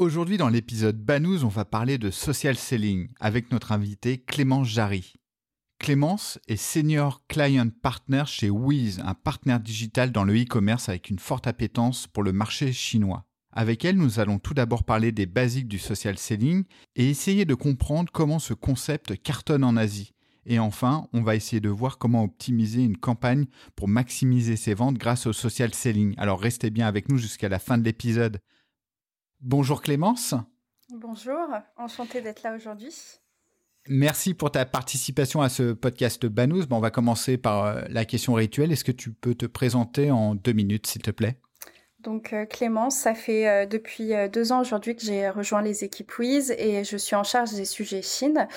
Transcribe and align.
Aujourd'hui, 0.00 0.38
dans 0.38 0.48
l'épisode 0.48 0.96
Banous, 0.96 1.44
on 1.44 1.48
va 1.48 1.66
parler 1.66 1.98
de 1.98 2.10
social 2.10 2.56
selling 2.56 3.10
avec 3.20 3.52
notre 3.52 3.70
invité 3.70 4.16
Clémence 4.16 4.66
Jarry. 4.66 5.12
Clémence 5.78 6.38
est 6.48 6.56
Senior 6.56 7.26
Client 7.28 7.68
Partner 7.82 8.22
chez 8.24 8.48
Wiz, 8.48 9.02
un 9.04 9.12
partenaire 9.12 9.60
digital 9.60 10.10
dans 10.10 10.24
le 10.24 10.32
e-commerce 10.40 10.88
avec 10.88 11.10
une 11.10 11.18
forte 11.18 11.46
appétence 11.46 12.06
pour 12.06 12.22
le 12.22 12.32
marché 12.32 12.72
chinois. 12.72 13.26
Avec 13.52 13.84
elle, 13.84 13.98
nous 13.98 14.20
allons 14.20 14.38
tout 14.38 14.54
d'abord 14.54 14.84
parler 14.84 15.12
des 15.12 15.26
basiques 15.26 15.68
du 15.68 15.78
social 15.78 16.16
selling 16.16 16.64
et 16.96 17.10
essayer 17.10 17.44
de 17.44 17.54
comprendre 17.54 18.10
comment 18.10 18.38
ce 18.38 18.54
concept 18.54 19.22
cartonne 19.22 19.64
en 19.64 19.76
Asie. 19.76 20.14
Et 20.46 20.58
enfin, 20.58 21.08
on 21.12 21.20
va 21.20 21.36
essayer 21.36 21.60
de 21.60 21.68
voir 21.68 21.98
comment 21.98 22.24
optimiser 22.24 22.82
une 22.82 22.96
campagne 22.96 23.44
pour 23.76 23.86
maximiser 23.86 24.56
ses 24.56 24.72
ventes 24.72 24.96
grâce 24.96 25.26
au 25.26 25.34
social 25.34 25.74
selling. 25.74 26.14
Alors 26.16 26.40
restez 26.40 26.70
bien 26.70 26.86
avec 26.86 27.10
nous 27.10 27.18
jusqu'à 27.18 27.50
la 27.50 27.58
fin 27.58 27.76
de 27.76 27.84
l'épisode. 27.84 28.40
Bonjour 29.42 29.80
Clémence. 29.80 30.34
Bonjour, 30.90 31.48
enchantée 31.76 32.20
d'être 32.20 32.42
là 32.42 32.54
aujourd'hui. 32.54 32.94
Merci 33.88 34.34
pour 34.34 34.50
ta 34.50 34.66
participation 34.66 35.40
à 35.40 35.48
ce 35.48 35.72
podcast 35.72 36.26
Banous. 36.26 36.66
Bon, 36.66 36.76
on 36.76 36.80
va 36.80 36.90
commencer 36.90 37.38
par 37.38 37.64
euh, 37.64 37.82
la 37.88 38.04
question 38.04 38.34
rituelle. 38.34 38.70
Est-ce 38.72 38.84
que 38.84 38.92
tu 38.92 39.12
peux 39.12 39.34
te 39.34 39.46
présenter 39.46 40.10
en 40.10 40.34
deux 40.34 40.52
minutes, 40.52 40.86
s'il 40.86 41.00
te 41.00 41.10
plaît? 41.10 41.40
Donc 42.02 42.32
euh, 42.32 42.46
Clémence, 42.46 42.96
ça 42.96 43.14
fait 43.14 43.48
euh, 43.48 43.66
depuis 43.66 44.14
euh, 44.14 44.28
deux 44.28 44.52
ans 44.52 44.60
aujourd'hui 44.60 44.96
que 44.96 45.02
j'ai 45.02 45.28
rejoint 45.28 45.60
les 45.60 45.84
équipes 45.84 46.18
Wiz 46.18 46.50
et 46.56 46.82
je 46.84 46.96
suis 46.96 47.14
en 47.14 47.24
charge 47.24 47.52
des 47.52 47.64
sujets 47.64 48.02
Chine. 48.02 48.48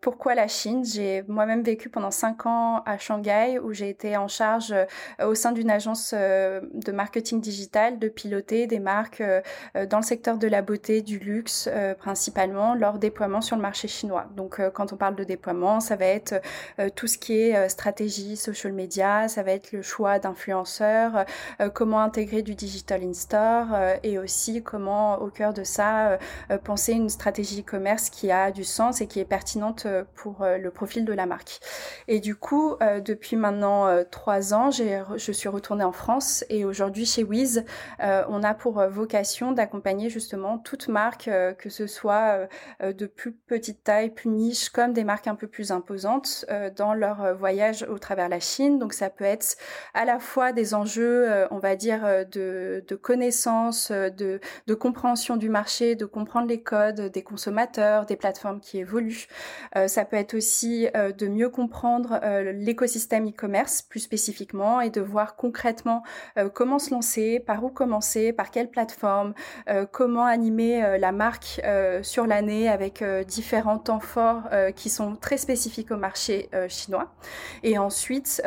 pourquoi 0.00 0.34
la 0.34 0.48
Chine? 0.48 0.84
J'ai 0.84 1.22
moi-même 1.28 1.62
vécu 1.62 1.88
pendant 1.88 2.10
cinq 2.10 2.46
ans 2.46 2.82
à 2.86 2.98
Shanghai 2.98 3.58
où 3.62 3.72
j'ai 3.72 3.88
été 3.88 4.16
en 4.16 4.28
charge 4.28 4.74
au 5.22 5.34
sein 5.34 5.52
d'une 5.52 5.70
agence 5.70 6.12
de 6.14 6.92
marketing 6.92 7.40
digital 7.40 7.98
de 7.98 8.08
piloter 8.08 8.66
des 8.66 8.78
marques 8.78 9.22
dans 9.74 9.98
le 9.98 10.02
secteur 10.02 10.38
de 10.38 10.46
la 10.46 10.62
beauté, 10.62 11.02
du 11.02 11.18
luxe 11.18 11.68
principalement, 11.98 12.74
leur 12.74 12.98
déploiement 12.98 13.40
sur 13.40 13.56
le 13.56 13.62
marché 13.62 13.88
chinois. 13.88 14.26
Donc 14.36 14.60
quand 14.72 14.92
on 14.92 14.96
parle 14.96 15.16
de 15.16 15.24
déploiement, 15.24 15.80
ça 15.80 15.96
va 15.96 16.06
être 16.06 16.40
tout 16.94 17.06
ce 17.06 17.18
qui 17.18 17.38
est 17.38 17.68
stratégie 17.68 18.36
social 18.36 18.72
media, 18.72 19.28
ça 19.28 19.42
va 19.42 19.52
être 19.52 19.72
le 19.72 19.82
choix 19.82 20.18
d'influenceurs, 20.18 21.24
comment 21.74 22.00
intégrer 22.00 22.42
du 22.42 22.53
digital 22.54 23.02
in-store 23.02 23.66
euh, 23.72 23.96
et 24.02 24.18
aussi 24.18 24.62
comment, 24.62 25.20
au 25.20 25.28
cœur 25.28 25.52
de 25.52 25.64
ça, 25.64 26.08
euh, 26.08 26.16
euh, 26.50 26.58
penser 26.58 26.92
une 26.92 27.08
stratégie 27.08 27.60
e-commerce 27.60 28.10
qui 28.10 28.30
a 28.30 28.50
du 28.50 28.64
sens 28.64 29.00
et 29.00 29.06
qui 29.06 29.20
est 29.20 29.24
pertinente 29.24 29.86
pour 30.14 30.44
le 30.44 30.70
profil 30.70 31.04
de 31.04 31.12
la 31.12 31.26
marque. 31.26 31.60
Et 32.08 32.20
du 32.20 32.36
coup, 32.36 32.76
depuis 33.04 33.36
maintenant 33.36 34.04
trois 34.10 34.54
ans, 34.54 34.70
je 34.70 35.32
suis 35.32 35.48
retournée 35.48 35.84
en 35.84 35.92
France 35.92 36.44
et 36.48 36.64
aujourd'hui 36.64 37.06
chez 37.06 37.24
Wiz, 37.24 37.64
on 38.00 38.42
a 38.42 38.54
pour 38.54 38.80
vocation 38.88 39.52
d'accompagner 39.52 40.10
justement 40.10 40.58
toute 40.58 40.88
marque, 40.88 41.30
que 41.58 41.70
ce 41.70 41.86
soit 41.86 42.48
de 42.80 43.06
plus 43.06 43.32
petite 43.32 43.84
taille, 43.84 44.10
plus 44.10 44.30
niche, 44.30 44.70
comme 44.70 44.92
des 44.92 45.04
marques 45.04 45.26
un 45.26 45.34
peu 45.34 45.46
plus 45.46 45.70
imposantes 45.70 46.44
dans 46.76 46.94
leur 46.94 47.34
voyage 47.34 47.86
au 47.88 47.98
travers 47.98 48.28
la 48.28 48.40
Chine. 48.40 48.78
Donc 48.78 48.92
ça 48.92 49.10
peut 49.10 49.24
être 49.24 49.56
à 49.94 50.04
la 50.04 50.18
fois 50.18 50.52
des 50.52 50.74
enjeux, 50.74 51.46
on 51.50 51.58
va 51.58 51.76
dire, 51.76 52.26
de 52.30 52.43
de, 52.86 52.96
connaissances, 52.96 53.90
de, 53.90 54.40
compréhension 54.74 55.36
du 55.36 55.48
marché, 55.48 55.94
de 55.94 56.04
comprendre 56.04 56.48
les 56.48 56.60
codes 56.62 57.00
des 57.12 57.22
consommateurs, 57.22 58.06
des 58.06 58.16
plateformes 58.16 58.60
qui 58.60 58.78
évoluent. 58.78 59.26
Euh, 59.76 59.88
ça 59.88 60.04
peut 60.04 60.16
être 60.16 60.34
aussi 60.34 60.88
euh, 60.96 61.12
de 61.12 61.26
mieux 61.26 61.48
comprendre 61.48 62.18
euh, 62.22 62.52
l'écosystème 62.52 63.28
e-commerce 63.28 63.82
plus 63.82 64.00
spécifiquement 64.00 64.80
et 64.80 64.90
de 64.90 65.00
voir 65.00 65.36
concrètement 65.36 66.02
comment 66.52 66.78
se 66.78 66.90
lancer, 66.90 67.40
par 67.40 67.64
où 67.64 67.68
commencer, 67.68 68.32
par 68.32 68.50
quelle 68.50 68.68
plateforme, 68.68 69.34
comment 69.92 70.24
animer 70.24 70.98
la 70.98 71.12
marque 71.12 71.60
sur 72.02 72.26
l'année 72.26 72.68
avec 72.68 73.02
différents 73.26 73.78
temps 73.78 74.00
forts 74.00 74.42
qui 74.74 74.90
sont 74.90 75.16
très 75.16 75.36
spécifiques 75.36 75.90
au 75.90 75.96
marché 75.96 76.48
chinois. 76.68 77.14
Et 77.62 77.78
ensuite, 77.78 78.42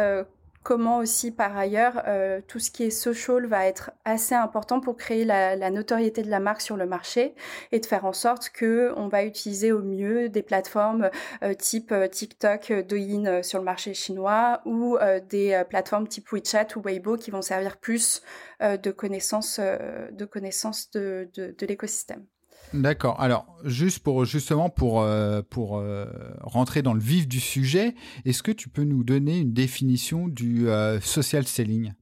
comment 0.68 0.98
aussi 0.98 1.32
par 1.32 1.56
ailleurs 1.56 2.02
euh, 2.08 2.42
tout 2.46 2.60
ce 2.60 2.72
qui 2.72 2.84
est 2.84 2.90
social 2.90 3.46
va 3.46 3.68
être 3.68 3.92
assez 4.04 4.36
important 4.36 4.82
pour 4.82 4.98
créer 4.98 5.24
la, 5.24 5.72
notoriété 5.72 6.24
de 6.24 6.30
la 6.30 6.42
marque 6.42 6.60
sur 6.60 6.76
le 6.76 6.86
marché 6.86 7.36
et 7.72 7.80
de 7.80 7.86
faire 7.86 8.04
en 8.04 8.12
sorte 8.12 8.50
que 8.50 8.92
on 8.98 9.08
va 9.08 9.24
utiliser 9.24 9.72
au 9.72 9.82
mieux 9.82 10.28
des 10.28 10.44
plateformes 10.44 11.10
euh, 11.42 11.54
type 11.54 11.94
euh, 11.94 12.10
TikTok, 12.10 12.74
Douyin 12.86 13.44
sur 13.44 13.60
le 13.60 13.64
marché 13.64 13.94
chinois 13.94 14.60
ou 14.66 14.98
des 15.30 15.64
plateformes 15.70 16.10
type 16.10 16.28
WeChat 16.34 16.76
ou 16.76 16.82
Weibo 16.82 17.16
qui 17.16 17.32
vont 17.32 17.42
servir 17.42 17.78
plus 17.78 18.22
de 18.60 18.92
connaissance 18.92 19.62
de 19.62 20.26
connaissance 20.26 20.92
de 20.92 21.66
l'écosystème. 21.66 22.26
D'accord. 22.74 23.20
Alors, 23.22 23.46
juste 23.64 24.00
pour 24.00 24.26
justement 24.26 24.70
pour 24.70 25.02
euh, 25.02 25.42
euh, 25.58 26.06
rentrer 26.42 26.82
dans 26.82 26.94
le 26.94 27.00
vif 27.00 27.28
du 27.28 27.40
sujet, 27.40 27.96
est-ce 28.26 28.44
que 28.44 28.52
tu 28.52 28.70
peux 28.70 28.84
nous 28.84 29.04
donner 29.04 29.40
une 29.40 29.54
définition 29.54 30.28
du 30.28 30.70
euh, 30.70 31.00
social 31.00 31.46
selling? 31.46 31.94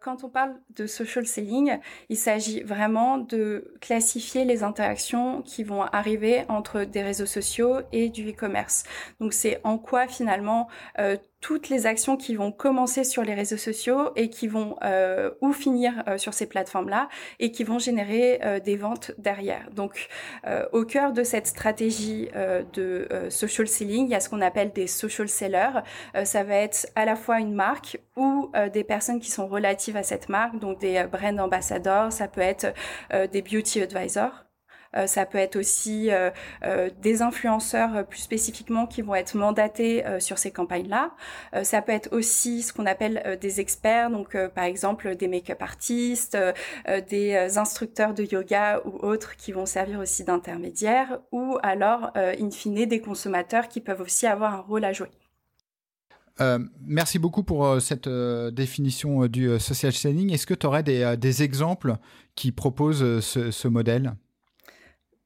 Quand 0.00 0.24
on 0.24 0.30
parle 0.30 0.54
de 0.74 0.86
social 0.86 1.26
selling, 1.26 1.78
il 2.08 2.16
s'agit 2.16 2.62
vraiment 2.62 3.18
de 3.18 3.74
classifier 3.82 4.46
les 4.46 4.62
interactions 4.62 5.42
qui 5.42 5.64
vont 5.64 5.82
arriver 5.82 6.46
entre 6.48 6.84
des 6.84 7.02
réseaux 7.02 7.26
sociaux 7.26 7.80
et 7.92 8.08
du 8.08 8.30
e-commerce. 8.30 8.84
Donc 9.20 9.34
c'est 9.34 9.60
en 9.64 9.76
quoi 9.76 10.08
finalement 10.08 10.68
toutes 11.46 11.68
les 11.68 11.86
actions 11.86 12.16
qui 12.16 12.34
vont 12.34 12.50
commencer 12.50 13.04
sur 13.04 13.22
les 13.22 13.32
réseaux 13.32 13.56
sociaux 13.56 14.10
et 14.16 14.30
qui 14.30 14.48
vont 14.48 14.74
euh, 14.82 15.30
ou 15.40 15.52
finir 15.52 15.92
euh, 16.08 16.18
sur 16.18 16.34
ces 16.34 16.46
plateformes-là 16.46 17.08
et 17.38 17.52
qui 17.52 17.62
vont 17.62 17.78
générer 17.78 18.40
euh, 18.42 18.58
des 18.58 18.74
ventes 18.74 19.12
derrière. 19.16 19.70
Donc, 19.70 20.08
au 20.72 20.84
cœur 20.84 21.12
de 21.12 21.22
cette 21.22 21.46
stratégie 21.46 22.28
de 22.72 23.08
social 23.30 23.68
selling, 23.68 24.06
il 24.06 24.10
y 24.10 24.14
a 24.14 24.20
ce 24.20 24.28
qu'on 24.28 24.40
appelle 24.40 24.72
des 24.72 24.86
social 24.86 25.28
sellers. 25.28 25.82
ça 26.24 26.42
va 26.42 26.54
être 26.54 26.88
à 26.94 27.04
la 27.04 27.16
fois 27.16 27.38
une 27.40 27.54
marque 27.54 28.00
ou 28.16 28.50
des 28.72 28.84
personnes 28.84 29.20
qui 29.20 29.30
sont 29.30 29.46
relatives 29.46 29.96
à 29.96 30.02
cette 30.02 30.28
marque, 30.28 30.58
donc 30.58 30.78
des 30.78 31.04
brand 31.04 31.38
ambassadors, 31.40 32.12
ça 32.12 32.28
peut 32.28 32.40
être 32.40 32.72
des 33.12 33.42
beauty 33.42 33.82
advisors. 33.82 34.45
Euh, 34.96 35.06
ça 35.06 35.26
peut 35.26 35.38
être 35.38 35.56
aussi 35.56 36.10
euh, 36.10 36.30
euh, 36.64 36.90
des 37.00 37.22
influenceurs 37.22 38.06
plus 38.06 38.20
spécifiquement 38.20 38.86
qui 38.86 39.02
vont 39.02 39.14
être 39.14 39.36
mandatés 39.36 40.04
sur 40.18 40.38
ces 40.38 40.50
campagnes-là. 40.50 41.12
ça 41.62 41.82
peut 41.82 41.92
être 41.92 42.12
aussi 42.12 42.62
ce 42.62 42.72
qu'on 42.72 42.86
appelle 42.86 43.38
des 43.40 43.60
experts, 43.60 44.10
donc 44.10 44.36
par 44.48 44.64
exemple 44.64 45.16
des 45.16 45.28
make-up 45.28 45.62
artistes, 45.62 46.36
des 47.08 47.58
instructeurs 47.58 48.14
de 48.14 48.24
yoga 48.24 48.80
ou 48.84 48.98
autres 49.04 49.36
qui 49.36 49.52
vont 49.52 49.66
servir 49.66 50.00
aussi 50.00 50.24
d'intermédiaires, 50.24 51.18
ou 51.32 51.58
alors, 51.62 52.12
in 52.16 52.50
fine, 52.50 52.86
des 52.86 53.00
consommateurs 53.00 53.68
qui 53.68 53.80
peuvent 53.80 54.00
aussi 54.00 54.26
avoir 54.26 54.54
un 54.54 54.60
rôle 54.60 54.84
à 54.84 54.92
jouer. 54.92 55.10
merci 56.80 57.18
beaucoup 57.18 57.42
pour 57.42 57.80
cette 57.80 58.08
définition 58.08 59.26
du 59.26 59.58
social 59.58 59.92
selling. 59.92 60.32
Est-ce 60.32 60.46
que 60.46 60.54
tu 60.54 60.66
aurais 60.66 60.82
des, 60.82 61.42
exemples 61.42 61.96
qui 62.34 62.52
proposent 62.52 63.20
ce 63.20 63.68
modèle? 63.68 64.14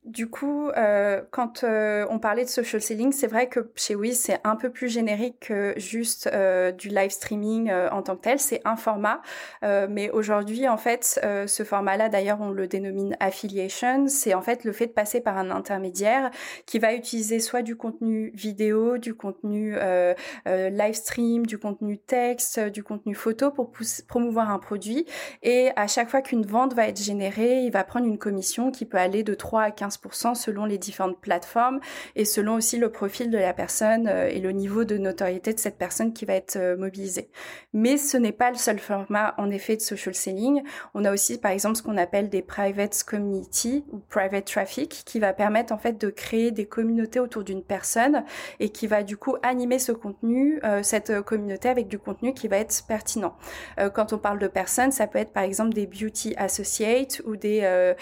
Du 0.05 0.31
coup, 0.31 0.70
euh, 0.70 1.20
quand 1.31 1.62
euh, 1.62 2.06
on 2.08 2.19
parlait 2.19 2.44
de 2.44 2.49
social 2.49 2.81
selling, 2.81 3.12
c'est 3.12 3.26
vrai 3.26 3.50
que 3.50 3.70
chez 3.75 3.94
Wiz, 3.94 4.19
c'est 4.19 4.41
un 4.44 4.56
peu 4.56 4.70
plus 4.70 4.88
générique 4.88 5.37
que 5.41 5.75
juste 5.76 6.26
euh, 6.32 6.73
du 6.73 6.88
live 6.88 7.11
streaming 7.11 7.70
en 7.70 8.00
tant 8.00 8.17
que 8.17 8.23
tel. 8.23 8.38
C'est 8.38 8.62
un 8.64 8.76
format, 8.76 9.20
mais 9.62 10.11
aujourd'hui, 10.11 10.69
en 10.69 10.79
fait, 10.79 11.20
ce 11.47 11.64
format-là, 11.64 12.08
d'ailleurs, 12.08 12.41
on 12.41 12.50
le 12.50 12.67
dénomine 12.67 13.17
affiliation. 13.20 14.06
C'est 14.08 14.32
en 14.32 14.41
fait 14.41 14.64
le 14.64 14.73
fait 14.73 14.87
de 14.87 14.93
passer 14.93 15.20
par 15.20 15.37
un 15.37 15.50
intermédiaire 15.50 16.31
qui 16.64 16.79
va 16.79 16.94
utiliser 16.94 17.38
soit 17.38 17.62
du 17.62 17.76
contenu 17.76 18.32
vidéo, 18.35 18.97
du 18.97 19.14
contenu 19.14 19.76
live 20.47 20.94
stream, 20.94 21.44
du 21.44 21.58
contenu 21.58 21.99
texte, 21.99 22.58
du 22.58 22.82
contenu 22.82 23.14
photo 23.14 23.50
pour 23.50 23.70
promouvoir 24.08 24.50
un 24.50 24.58
produit. 24.58 25.05
Et 25.43 25.70
à 25.76 25.87
chaque 25.87 26.08
fois 26.08 26.23
qu'une 26.23 26.47
vente 26.47 26.75
va 26.75 26.88
être 26.88 27.00
générée, 27.00 27.62
il 27.64 27.70
va 27.70 27.85
prendre 27.85 28.06
une 28.06 28.19
commission 28.19 28.70
qui 28.70 28.87
peut 28.87 28.99
aller 28.99 29.23
de 29.23 29.35
3 29.35 29.62
à 29.62 29.70
15 29.70 29.90
15% 29.91 30.35
selon 30.35 30.65
les 30.65 30.79
différentes 30.79 31.21
plateformes 31.21 31.81
et 32.17 32.25
selon 32.25 32.55
aussi 32.55 32.79
le 32.79 32.91
profil 32.91 33.31
de 33.31 33.39
la 33.39 33.53
personne 33.53 34.09
et 34.09 34.41
le 34.41 34.53
niveau 34.53 34.85
de 34.85 34.97
notoriété 34.99 35.53
de 35.53 35.59
cette 35.59 35.79
personne 35.79 36.13
qui 36.13 36.25
va 36.25 36.35
être 36.35 36.77
mobilisée. 36.77 37.31
Mais 37.73 37.97
ce 37.97 38.17
n'est 38.17 38.33
pas 38.33 38.51
le 38.51 38.57
seul 38.57 38.79
format 38.79 39.35
en 39.39 39.51
effet 39.51 39.77
de 39.77 39.83
social 39.83 40.15
selling. 40.15 40.63
On 40.95 41.05
a 41.05 41.13
aussi 41.13 41.39
par 41.39 41.51
exemple 41.51 41.77
ce 41.77 41.83
qu'on 41.83 41.97
appelle 41.97 42.29
des 42.29 42.43
private 42.43 43.03
community 43.05 43.85
ou 43.93 43.99
private 43.99 44.45
traffic 44.45 45.03
qui 45.05 45.19
va 45.19 45.33
permettre 45.33 45.73
en 45.73 45.79
fait 45.79 46.01
de 46.01 46.11
créer 46.11 46.51
des 46.51 46.67
communautés 46.67 47.21
autour 47.21 47.45
d'une 47.45 47.63
personne 47.63 48.25
et 48.59 48.71
qui 48.71 48.87
va 48.87 49.03
du 49.03 49.17
coup 49.17 49.37
animer 49.43 49.79
ce 49.79 49.93
contenu, 49.93 50.61
euh, 50.65 50.83
cette 50.83 51.21
communauté 51.23 51.69
avec 51.69 51.89
du 51.89 51.99
contenu 51.99 52.35
qui 52.35 52.49
va 52.49 52.59
être 52.59 52.85
pertinent. 52.87 53.37
Euh, 53.79 53.91
quand 53.91 54.13
on 54.13 54.19
parle 54.19 54.39
de 54.39 54.49
personnes, 54.49 54.93
ça 54.93 55.07
peut 55.07 55.19
être 55.19 55.33
par 55.33 55.43
exemple 55.43 55.73
des 55.73 55.87
beauty 55.87 56.35
associates 56.37 57.23
ou 57.25 57.37
des 57.37 57.61
euh, 57.63 57.95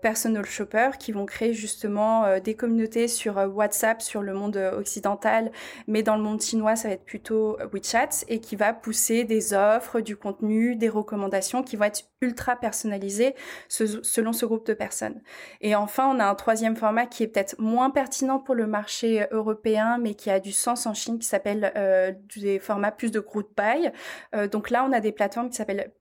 personal 0.00 0.44
shoppers 0.44 0.98
qui 0.98 1.12
vont 1.12 1.25
créer 1.26 1.52
justement 1.52 2.38
des 2.40 2.54
communautés 2.54 3.08
sur 3.08 3.36
WhatsApp 3.36 4.00
sur 4.02 4.22
le 4.22 4.34
monde 4.34 4.56
occidental, 4.56 5.50
mais 5.86 6.02
dans 6.02 6.16
le 6.16 6.22
monde 6.22 6.40
chinois, 6.40 6.76
ça 6.76 6.88
va 6.88 6.94
être 6.94 7.04
plutôt 7.04 7.58
WeChat 7.72 8.24
et 8.28 8.40
qui 8.40 8.56
va 8.56 8.72
pousser 8.72 9.24
des 9.24 9.52
offres, 9.54 10.00
du 10.00 10.16
contenu, 10.16 10.76
des 10.76 10.88
recommandations 10.88 11.62
qui 11.62 11.76
vont 11.76 11.84
être 11.84 12.04
ultra 12.20 12.56
personnalisées 12.56 13.34
selon 13.68 14.32
ce 14.32 14.46
groupe 14.46 14.66
de 14.66 14.74
personnes. 14.74 15.20
Et 15.60 15.74
enfin, 15.74 16.08
on 16.14 16.18
a 16.18 16.24
un 16.24 16.34
troisième 16.34 16.76
format 16.76 17.06
qui 17.06 17.22
est 17.22 17.28
peut-être 17.28 17.56
moins 17.58 17.90
pertinent 17.90 18.38
pour 18.38 18.54
le 18.54 18.66
marché 18.66 19.26
européen, 19.30 19.98
mais 19.98 20.14
qui 20.14 20.30
a 20.30 20.40
du 20.40 20.52
sens 20.52 20.86
en 20.86 20.94
Chine, 20.94 21.18
qui 21.18 21.26
s'appelle 21.26 21.72
euh, 21.76 22.12
des 22.36 22.58
formats 22.58 22.92
plus 22.92 23.10
de 23.10 23.20
group 23.20 23.48
buy. 23.56 23.90
Euh, 24.34 24.48
donc 24.48 24.70
là, 24.70 24.86
on 24.88 24.92
a 24.92 25.00
des 25.00 25.12
plateformes 25.12 25.50
qui 25.50 25.56
s'appellent 25.56 25.92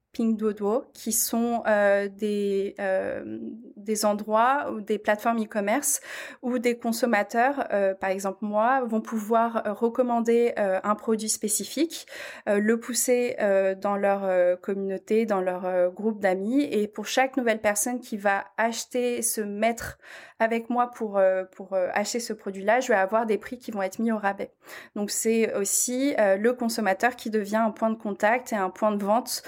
Qui 0.93 1.11
sont 1.11 1.63
euh, 1.67 2.07
des, 2.07 2.75
euh, 2.79 3.39
des 3.75 4.05
endroits 4.05 4.71
ou 4.71 4.81
des 4.81 4.97
plateformes 4.97 5.43
e-commerce 5.43 5.99
où 6.41 6.57
des 6.57 6.77
consommateurs, 6.77 7.67
euh, 7.73 7.93
par 7.93 8.09
exemple 8.09 8.39
moi, 8.41 8.81
vont 8.85 9.01
pouvoir 9.01 9.63
recommander 9.79 10.53
un 10.57 10.95
produit 10.95 11.29
spécifique, 11.29 12.07
le 12.47 12.79
pousser 12.79 13.35
dans 13.81 13.97
leur 13.97 14.59
communauté, 14.61 15.25
dans 15.25 15.41
leur 15.41 15.91
groupe 15.91 16.19
d'amis, 16.19 16.63
et 16.63 16.87
pour 16.87 17.05
chaque 17.05 17.35
nouvelle 17.37 17.59
personne 17.59 17.99
qui 17.99 18.17
va 18.17 18.45
acheter, 18.57 19.21
se 19.21 19.41
mettre 19.41 19.97
avec 20.39 20.69
moi 20.69 20.91
pour, 20.91 21.19
pour 21.55 21.73
acheter 21.93 22.19
ce 22.19 22.33
produit-là, 22.33 22.79
je 22.79 22.89
vais 22.89 22.95
avoir 22.95 23.25
des 23.25 23.37
prix 23.37 23.57
qui 23.57 23.71
vont 23.71 23.81
être 23.81 23.99
mis 23.99 24.11
au 24.11 24.17
rabais. 24.17 24.51
Donc 24.95 25.11
c'est 25.11 25.53
aussi 25.53 26.13
le 26.17 26.51
consommateur 26.51 27.15
qui 27.15 27.29
devient 27.29 27.55
un 27.57 27.71
point 27.71 27.89
de 27.89 27.95
contact 27.95 28.53
et 28.53 28.55
un 28.55 28.69
point 28.69 28.91
de 28.91 29.03
vente 29.03 29.43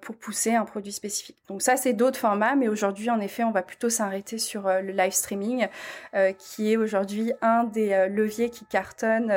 pour 0.00 0.16
pousser 0.16 0.54
un 0.54 0.64
produit 0.64 0.92
spécifique. 0.92 1.36
Donc 1.48 1.62
ça, 1.62 1.76
c'est 1.76 1.92
d'autres 1.92 2.18
formats, 2.18 2.56
mais 2.56 2.68
aujourd'hui, 2.68 3.10
en 3.10 3.20
effet, 3.20 3.44
on 3.44 3.50
va 3.50 3.62
plutôt 3.62 3.88
s'arrêter 3.88 4.38
sur 4.38 4.66
euh, 4.66 4.80
le 4.80 4.92
live 4.92 5.12
streaming, 5.12 5.68
euh, 6.14 6.32
qui 6.32 6.72
est 6.72 6.76
aujourd'hui 6.76 7.32
un 7.40 7.64
des 7.64 7.92
euh, 7.92 8.08
leviers 8.08 8.50
qui 8.50 8.64
cartonne, 8.64 9.32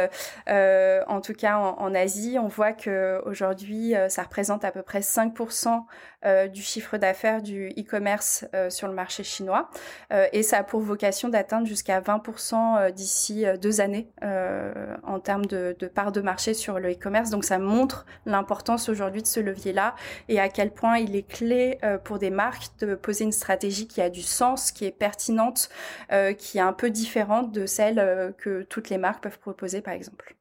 en 0.47 1.21
tout 1.21 1.33
cas 1.33 1.57
en, 1.57 1.79
en, 1.79 1.95
Asie. 1.95 2.37
On 2.39 2.47
voit 2.47 2.73
que 2.73 3.21
aujourd'hui, 3.25 3.93
ça 4.09 4.23
représente 4.23 4.63
à 4.63 4.71
peu 4.71 4.81
près 4.81 4.99
5% 4.99 5.83
du 6.49 6.61
chiffre 6.61 6.97
d'affaires 6.97 7.41
du 7.41 7.69
e-commerce 7.77 8.45
sur 8.69 8.87
le 8.87 8.93
marché 8.93 9.23
chinois, 9.23 9.69
et 10.31 10.43
ça 10.43 10.59
a 10.59 10.63
pour 10.63 10.81
vocation 10.89 11.29
d'atteindre 11.29 11.67
jusqu'à 11.67 12.01
20% 12.01 12.91
d'ici 12.91 13.45
deux 13.61 13.81
années 13.81 14.09
en 15.03 15.19
termes 15.19 15.45
de, 15.45 15.75
de 15.77 15.87
part 15.87 16.11
de 16.11 16.21
marché 16.21 16.53
sur 16.53 16.79
le 16.79 16.91
e-commerce. 16.91 17.29
Donc 17.29 17.43
ça 17.43 17.59
montre 17.59 18.05
l'importance 18.25 18.89
aujourd'hui 18.89 19.21
de 19.21 19.27
ce 19.27 19.39
levier-là 19.39 19.95
et 20.27 20.39
à 20.39 20.49
quel 20.49 20.71
point 20.71 20.97
il 20.97 21.15
est 21.15 21.27
clé 21.27 21.77
euh, 21.83 21.97
pour 21.97 22.19
des 22.19 22.29
marques 22.29 22.69
de 22.79 22.95
poser 22.95 23.23
une 23.23 23.31
stratégie 23.31 23.87
qui 23.87 24.01
a 24.01 24.09
du 24.09 24.21
sens, 24.21 24.71
qui 24.71 24.85
est 24.85 24.91
pertinente, 24.91 25.69
euh, 26.11 26.33
qui 26.33 26.57
est 26.57 26.61
un 26.61 26.73
peu 26.73 26.89
différente 26.89 27.51
de 27.51 27.65
celle 27.65 27.99
euh, 27.99 28.31
que 28.31 28.63
toutes 28.63 28.89
les 28.89 28.97
marques 28.97 29.23
peuvent 29.23 29.39
proposer, 29.39 29.81
par 29.81 29.93
exemple. 29.93 30.38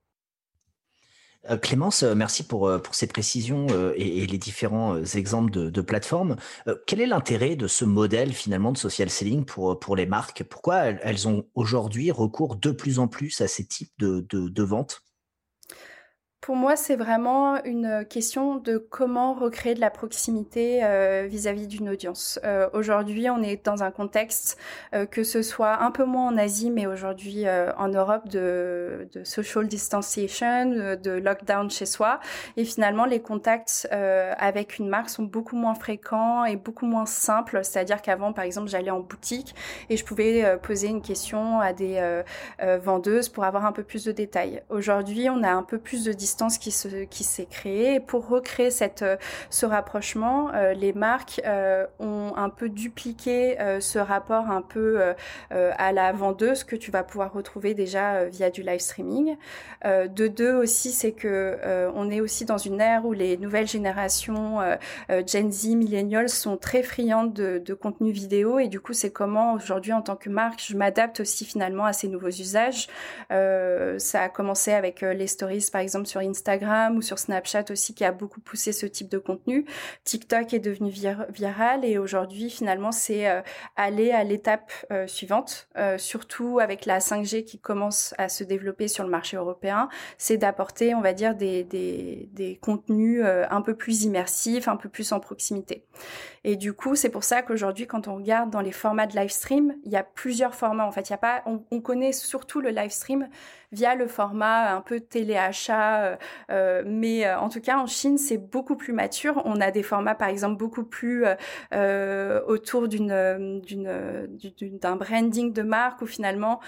Clémence, 1.62 2.02
merci 2.02 2.42
pour, 2.42 2.70
pour 2.82 2.94
ces 2.94 3.06
précisions 3.06 3.68
et, 3.94 4.26
les 4.26 4.38
différents 4.38 5.02
exemples 5.02 5.50
de, 5.50 5.80
plateformes. 5.80 6.36
Quel 6.86 7.00
est 7.00 7.06
l'intérêt 7.06 7.56
de 7.56 7.66
ce 7.66 7.84
modèle 7.84 8.34
finalement 8.34 8.72
de 8.72 8.76
social 8.76 9.08
selling 9.08 9.44
pour, 9.44 9.78
pour 9.78 9.96
les 9.96 10.04
marques? 10.04 10.44
Pourquoi 10.44 10.78
elles 10.78 11.26
ont 11.26 11.46
aujourd'hui 11.54 12.10
recours 12.10 12.56
de 12.56 12.70
plus 12.70 12.98
en 12.98 13.08
plus 13.08 13.40
à 13.40 13.48
ces 13.48 13.64
types 13.64 13.92
de, 13.98 14.26
de, 14.28 14.48
de 14.48 14.62
ventes? 14.62 15.02
Pour 16.40 16.54
moi, 16.54 16.76
c'est 16.76 16.94
vraiment 16.94 17.62
une 17.64 18.06
question 18.08 18.56
de 18.56 18.78
comment 18.78 19.34
recréer 19.34 19.74
de 19.74 19.80
la 19.80 19.90
proximité 19.90 20.84
euh, 20.84 21.26
vis-à-vis 21.28 21.66
d'une 21.66 21.88
audience. 21.88 22.38
Euh, 22.44 22.68
aujourd'hui, 22.72 23.28
on 23.28 23.42
est 23.42 23.64
dans 23.64 23.82
un 23.82 23.90
contexte, 23.90 24.56
euh, 24.94 25.04
que 25.04 25.24
ce 25.24 25.42
soit 25.42 25.82
un 25.82 25.90
peu 25.90 26.04
moins 26.04 26.28
en 26.28 26.36
Asie, 26.38 26.70
mais 26.70 26.86
aujourd'hui 26.86 27.44
en 27.76 27.88
Europe, 27.88 28.28
de, 28.28 29.08
social 29.24 29.66
distanciation, 29.66 30.70
de 30.70 31.10
lockdown 31.10 31.70
chez 31.70 31.86
soi. 31.86 32.20
Et 32.56 32.64
finalement, 32.64 33.04
les 33.04 33.20
contacts 33.20 33.88
avec 33.90 34.78
une 34.78 34.88
marque 34.88 35.10
sont 35.10 35.24
beaucoup 35.24 35.56
moins 35.56 35.74
fréquents 35.74 36.44
et 36.44 36.56
beaucoup 36.56 36.86
moins 36.86 37.06
simples. 37.06 37.60
C'est-à-dire 37.62 38.00
qu'avant, 38.00 38.32
par 38.32 38.44
exemple, 38.44 38.68
j'allais 38.68 38.90
en 38.90 39.00
boutique 39.00 39.54
et 39.90 39.96
je 39.96 40.04
pouvais 40.04 40.58
poser 40.62 40.88
une 40.88 41.02
question 41.02 41.60
à 41.60 41.72
des 41.72 42.22
vendeuses 42.82 43.28
pour 43.28 43.44
avoir 43.44 43.66
un 43.66 43.72
peu 43.72 43.82
plus 43.82 44.04
de 44.04 44.12
détails. 44.12 44.62
Aujourd'hui, 44.68 45.28
on 45.30 45.42
a 45.42 45.50
un 45.50 45.62
peu 45.62 45.78
plus 45.78 46.04
de 46.04 46.12
distance 46.12 46.27
qui 46.58 46.70
se 46.70 47.04
qui 47.04 47.24
s'est 47.24 47.46
créée. 47.46 48.00
pour 48.00 48.28
recréer 48.28 48.70
cette 48.70 49.02
euh, 49.08 49.16
ce 49.50 49.66
rapprochement, 49.66 50.50
euh, 50.54 50.72
les 50.74 50.92
marques 50.92 51.40
euh, 51.46 51.86
ont 51.98 52.32
un 52.36 52.50
peu 52.50 52.68
dupliqué 52.68 53.56
ce 53.80 53.98
rapport 53.98 54.50
un 54.50 54.62
peu 54.62 55.14
à 55.50 55.92
la 55.92 56.12
vendeuse 56.12 56.64
que 56.64 56.76
tu 56.76 56.90
vas 56.90 57.02
pouvoir 57.02 57.32
retrouver 57.32 57.74
déjà 57.74 58.24
via 58.24 58.50
du 58.50 58.62
live 58.62 58.80
streaming. 58.80 59.36
de 59.84 60.26
deux 60.28 60.52
aussi, 60.54 60.92
c'est 60.92 61.12
que 61.12 61.58
on 61.94 62.10
est 62.10 62.20
aussi 62.20 62.44
dans 62.44 62.58
une 62.58 62.80
ère 62.80 63.04
où 63.04 63.12
les 63.12 63.36
nouvelles 63.36 63.66
générations 63.66 64.58
Gen 65.08 65.50
Z, 65.50 65.68
millennials 65.74 66.28
sont 66.28 66.56
très 66.56 66.82
friandes 66.82 67.32
de, 67.32 67.58
de 67.58 67.74
contenu 67.74 68.10
vidéo 68.10 68.58
et 68.58 68.68
du 68.68 68.80
coup 68.80 68.92
c'est 68.92 69.10
comment 69.10 69.54
aujourd'hui 69.54 69.92
en 69.92 70.02
tant 70.02 70.16
que 70.16 70.28
marque 70.28 70.62
je 70.62 70.76
m'adapte 70.76 71.20
aussi 71.20 71.44
finalement 71.44 71.84
à 71.84 71.92
ces 71.92 72.08
nouveaux 72.08 72.28
usages. 72.28 72.88
ça 73.30 74.22
a 74.22 74.28
commencé 74.28 74.72
avec 74.72 75.00
les 75.00 75.26
stories 75.26 75.68
par 75.72 75.80
exemple 75.80 76.06
sur 76.06 76.17
Instagram 76.20 76.96
ou 76.96 77.02
sur 77.02 77.18
Snapchat 77.18 77.64
aussi 77.70 77.94
qui 77.94 78.04
a 78.04 78.12
beaucoup 78.12 78.40
poussé 78.40 78.72
ce 78.72 78.86
type 78.86 79.08
de 79.08 79.18
contenu. 79.18 79.64
TikTok 80.04 80.52
est 80.54 80.58
devenu 80.58 80.90
viral 80.90 81.84
et 81.84 81.98
aujourd'hui 81.98 82.50
finalement 82.50 82.92
c'est 82.92 83.28
euh, 83.28 83.40
aller 83.76 84.12
à 84.12 84.24
l'étape 84.24 84.72
euh, 84.92 85.06
suivante, 85.06 85.68
euh, 85.76 85.98
surtout 85.98 86.58
avec 86.58 86.86
la 86.86 86.98
5G 86.98 87.44
qui 87.44 87.58
commence 87.58 88.14
à 88.18 88.28
se 88.28 88.44
développer 88.44 88.88
sur 88.88 89.04
le 89.04 89.10
marché 89.10 89.36
européen, 89.36 89.88
c'est 90.16 90.36
d'apporter 90.36 90.94
on 90.94 91.00
va 91.00 91.12
dire 91.12 91.34
des, 91.34 92.58
contenus 92.60 93.22
un 93.24 93.62
peu 93.62 93.74
plus 93.74 94.04
immersifs, 94.04 94.68
un 94.68 94.76
peu 94.76 94.88
plus 94.88 95.12
en 95.12 95.20
proximité. 95.20 95.84
Et 96.44 96.56
du 96.56 96.72
coup 96.72 96.94
c'est 96.94 97.10
pour 97.10 97.24
ça 97.24 97.42
qu'aujourd'hui 97.42 97.86
quand 97.86 98.08
on 98.08 98.16
regarde 98.16 98.50
dans 98.50 98.60
les 98.60 98.72
formats 98.72 99.06
de 99.06 99.16
live 99.16 99.30
stream, 99.30 99.74
il 99.84 99.92
y 99.92 99.96
a 99.96 100.02
plusieurs 100.02 100.54
formats 100.54 100.86
en 100.86 100.92
fait. 100.92 101.08
Il 101.08 101.12
y 101.12 101.14
a 101.14 101.18
pas, 101.18 101.42
on 101.46 101.80
connaît 101.80 102.12
surtout 102.12 102.60
le 102.60 102.70
live 102.70 102.90
stream 102.90 103.28
via 103.72 103.94
le 103.94 104.06
format 104.06 104.74
un 104.74 104.80
peu 104.80 105.00
téléachat. 105.00 106.02
Euh, 106.02 106.16
euh, 106.50 106.82
mais 106.86 107.26
euh, 107.26 107.38
en 107.38 107.48
tout 107.48 107.60
cas, 107.60 107.78
en 107.78 107.86
Chine, 107.86 108.18
c'est 108.18 108.38
beaucoup 108.38 108.76
plus 108.76 108.92
mature. 108.92 109.42
On 109.44 109.60
a 109.60 109.70
des 109.70 109.82
formats, 109.82 110.14
par 110.14 110.28
exemple, 110.28 110.56
beaucoup 110.56 110.84
plus 110.84 111.24
autour 112.46 112.88
d'une 112.88 113.60
d'une 113.60 114.28
d'un 114.80 114.96
branding 114.96 115.52
de 115.52 115.62
marque 115.62 116.02
où 116.02 116.06
finalement 116.06 116.60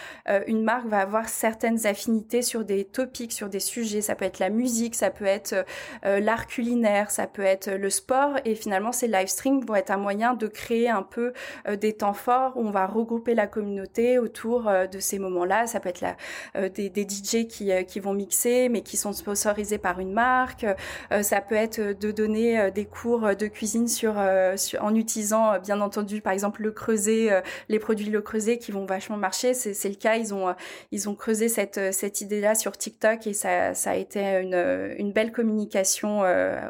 une 0.46 0.62
marque 0.62 0.86
va 0.86 1.00
avoir 1.00 1.28
certaines 1.28 1.86
affinités 1.86 2.42
sur 2.42 2.64
des 2.64 2.84
topics, 2.84 3.32
sur 3.32 3.48
des 3.48 3.60
sujets. 3.60 4.00
Ça 4.00 4.14
peut 4.14 4.24
être 4.24 4.38
la 4.38 4.50
musique, 4.50 4.94
ça 4.94 5.10
peut 5.10 5.24
être 5.24 5.64
l'art 6.02 6.46
culinaire, 6.46 7.10
ça 7.10 7.26
peut 7.26 7.42
être 7.42 7.70
le 7.70 7.90
sport. 7.90 8.36
Et 8.44 8.54
finalement, 8.54 8.92
ces 8.92 9.08
live 9.08 9.28
streams 9.28 9.64
vont 9.64 9.74
être 9.74 9.90
un 9.90 9.96
moyen 9.96 10.34
de 10.34 10.46
créer 10.46 10.88
un 10.88 11.02
peu 11.02 11.32
des 11.80 11.94
temps 11.94 12.12
forts 12.14 12.56
où 12.56 12.66
on 12.66 12.70
va 12.70 12.86
regrouper 12.86 13.34
la 13.34 13.46
communauté 13.46 14.18
autour 14.18 14.70
de 14.90 14.98
ces 14.98 15.18
moments-là. 15.18 15.66
Ça 15.66 15.80
peut 15.80 15.88
être 15.88 16.02
la, 16.02 16.68
des, 16.68 16.89
des, 16.92 17.02
DJ 17.02 17.46
qui, 17.46 17.72
euh, 17.72 17.82
qui 17.82 18.00
vont 18.00 18.12
mixer, 18.12 18.68
mais 18.68 18.82
qui 18.82 18.96
sont 18.96 19.12
sponsorisés 19.12 19.78
par 19.78 20.00
une 20.00 20.12
marque. 20.12 20.66
Euh, 21.12 21.22
ça 21.22 21.40
peut 21.40 21.54
être 21.54 21.80
de 21.80 22.10
donner 22.10 22.58
euh, 22.58 22.70
des 22.70 22.84
cours 22.84 23.34
de 23.34 23.46
cuisine 23.46 23.88
sur, 23.88 24.16
en 24.16 24.94
utilisant, 24.94 25.58
bien 25.58 25.80
entendu, 25.80 26.20
par 26.20 26.32
exemple, 26.32 26.62
le 26.62 26.72
creuset, 26.72 27.42
les 27.68 27.78
produits 27.78 28.10
le 28.10 28.20
creuset 28.20 28.58
qui 28.58 28.72
vont 28.72 28.84
vachement 28.84 29.16
marcher. 29.16 29.54
C'est 29.54 29.88
le 29.88 29.94
cas. 29.94 30.16
Ils 30.16 30.34
ont, 30.34 30.54
ils 30.90 31.08
ont 31.08 31.14
creusé 31.14 31.48
cette, 31.48 31.92
cette 31.92 32.20
idée-là 32.20 32.54
sur 32.54 32.76
TikTok 32.76 33.26
et 33.26 33.32
ça, 33.32 33.74
ça 33.74 33.90
a 33.90 33.94
été 33.94 34.20
une, 34.40 34.94
une 34.98 35.12
belle 35.12 35.32
communication 35.32 36.22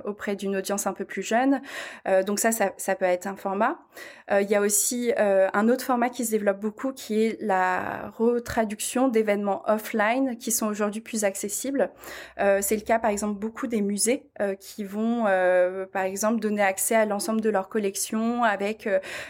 auprès 0.04 0.36
d'une 0.36 0.56
audience 0.56 0.86
un 0.86 0.92
peu 0.92 1.04
plus 1.04 1.22
jeune. 1.22 1.60
donc 2.26 2.38
ça, 2.38 2.52
ça, 2.52 2.72
ça, 2.76 2.94
peut 2.94 3.04
être 3.04 3.26
un 3.26 3.36
format. 3.36 3.78
Il 4.30 4.48
y 4.48 4.54
a 4.54 4.60
aussi 4.60 5.12
un 5.16 5.68
autre 5.68 5.84
format 5.84 6.10
qui 6.10 6.24
se 6.24 6.30
développe 6.30 6.60
beaucoup 6.60 6.92
qui 6.92 7.22
est 7.22 7.38
la 7.40 8.10
retraduction 8.16 9.08
d'événements 9.08 9.62
offline 9.66 9.90
qui 10.38 10.52
sont 10.52 10.66
aujourd'hui 10.66 11.00
plus 11.00 11.24
accessibles. 11.24 11.90
c'est 12.36 12.76
le 12.76 12.82
cas 12.82 12.98
par 12.98 13.10
exemple 13.10 13.38
beaucoup 13.38 13.66
des 13.66 13.80
musées 13.80 14.24
qui 14.58 14.84
vont 14.84 15.24
par 15.92 16.02
exemple 16.02 16.40
donner 16.40 16.62
accès 16.62 16.94
à 16.94 17.06
l'ensemble 17.06 17.40
de 17.40 17.50
leur 17.50 17.68
collection 17.68 18.44
avec 18.44 18.88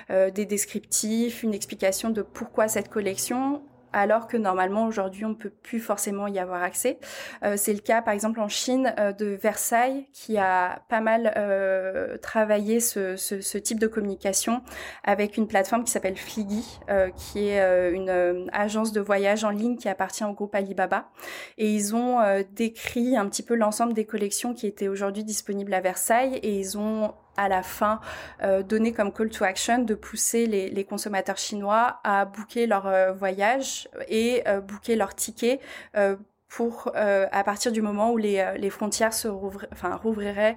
des 0.08 0.46
descriptifs, 0.46 1.42
une 1.42 1.54
explication 1.54 2.10
de 2.10 2.22
pourquoi 2.22 2.68
cette 2.68 2.88
collection 2.88 3.62
alors 3.92 4.26
que 4.26 4.36
normalement 4.36 4.86
aujourd'hui 4.86 5.24
on 5.24 5.34
peut 5.34 5.50
plus 5.50 5.80
forcément 5.80 6.26
y 6.26 6.38
avoir 6.38 6.62
accès. 6.62 6.98
Euh, 7.44 7.54
c'est 7.56 7.72
le 7.72 7.80
cas 7.80 8.02
par 8.02 8.14
exemple 8.14 8.40
en 8.40 8.48
Chine 8.48 8.94
euh, 8.98 9.12
de 9.12 9.26
Versailles 9.26 10.06
qui 10.12 10.38
a 10.38 10.82
pas 10.88 11.00
mal 11.00 11.32
euh, 11.36 12.16
travaillé 12.18 12.80
ce, 12.80 13.16
ce, 13.16 13.40
ce, 13.40 13.58
type 13.58 13.78
de 13.78 13.86
communication 13.86 14.62
avec 15.04 15.36
une 15.36 15.46
plateforme 15.46 15.84
qui 15.84 15.90
s'appelle 15.90 16.16
Fliggy, 16.16 16.64
euh, 16.88 17.10
qui 17.10 17.48
est 17.48 17.60
euh, 17.60 17.92
une 17.92 18.48
agence 18.52 18.92
de 18.92 19.00
voyage 19.00 19.44
en 19.44 19.50
ligne 19.50 19.76
qui 19.76 19.88
appartient 19.88 20.24
au 20.24 20.32
groupe 20.32 20.54
Alibaba. 20.54 21.10
Et 21.58 21.72
ils 21.72 21.94
ont 21.94 22.18
décrit 22.54 23.16
un 23.16 23.28
petit 23.28 23.42
peu 23.42 23.54
l'ensemble 23.54 23.92
des 23.92 24.04
collections 24.04 24.54
qui 24.54 24.66
étaient 24.66 24.88
aujourd'hui 24.88 25.24
disponibles 25.24 25.72
à 25.74 25.80
Versailles 25.80 26.36
et 26.42 26.58
ils 26.58 26.78
ont 26.78 27.12
à 27.36 27.48
la 27.48 27.62
fin 27.62 28.00
euh, 28.42 28.62
donner 28.62 28.92
comme 28.92 29.12
call 29.12 29.30
to 29.30 29.44
action 29.44 29.78
de 29.78 29.94
pousser 29.94 30.46
les, 30.46 30.68
les 30.68 30.84
consommateurs 30.84 31.38
chinois 31.38 32.00
à 32.04 32.24
booker 32.24 32.66
leur 32.66 32.86
euh, 32.86 33.12
voyage 33.12 33.88
et 34.08 34.42
euh, 34.46 34.60
booker 34.60 34.96
leur 34.96 35.14
ticket 35.14 35.60
euh, 35.96 36.16
pour 36.48 36.90
euh, 36.96 37.26
à 37.30 37.44
partir 37.44 37.70
du 37.70 37.80
moment 37.80 38.10
où 38.10 38.16
les, 38.16 38.44
les 38.58 38.70
frontières 38.70 39.14
se 39.14 39.28
rouvrir, 39.28 39.68
enfin, 39.72 39.94
rouvriraient 39.94 40.56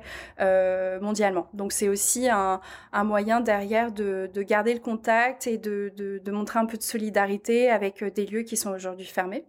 mondialement. 1.02 1.48
Donc 1.54 1.72
c'est 1.72 1.88
aussi 1.88 2.28
un, 2.30 2.62
un, 2.94 3.04
moyen 3.04 3.42
derrière 3.42 3.92
de, 3.92 4.28
de, 4.34 4.42
garder 4.42 4.74
le 4.74 4.80
contact 4.80 5.46
et 5.46 5.60
de, 5.60 5.94
de, 5.96 6.18
de, 6.18 6.32
montrer 6.32 6.58
un 6.58 6.66
peu 6.66 6.78
de 6.78 6.84
solidarité 6.84 7.70
avec 7.70 8.04
des 8.04 8.26
lieux 8.26 8.42
qui 8.42 8.58
sont 8.58 8.72
aujourd'hui 8.72 9.06
fermés. 9.06 9.46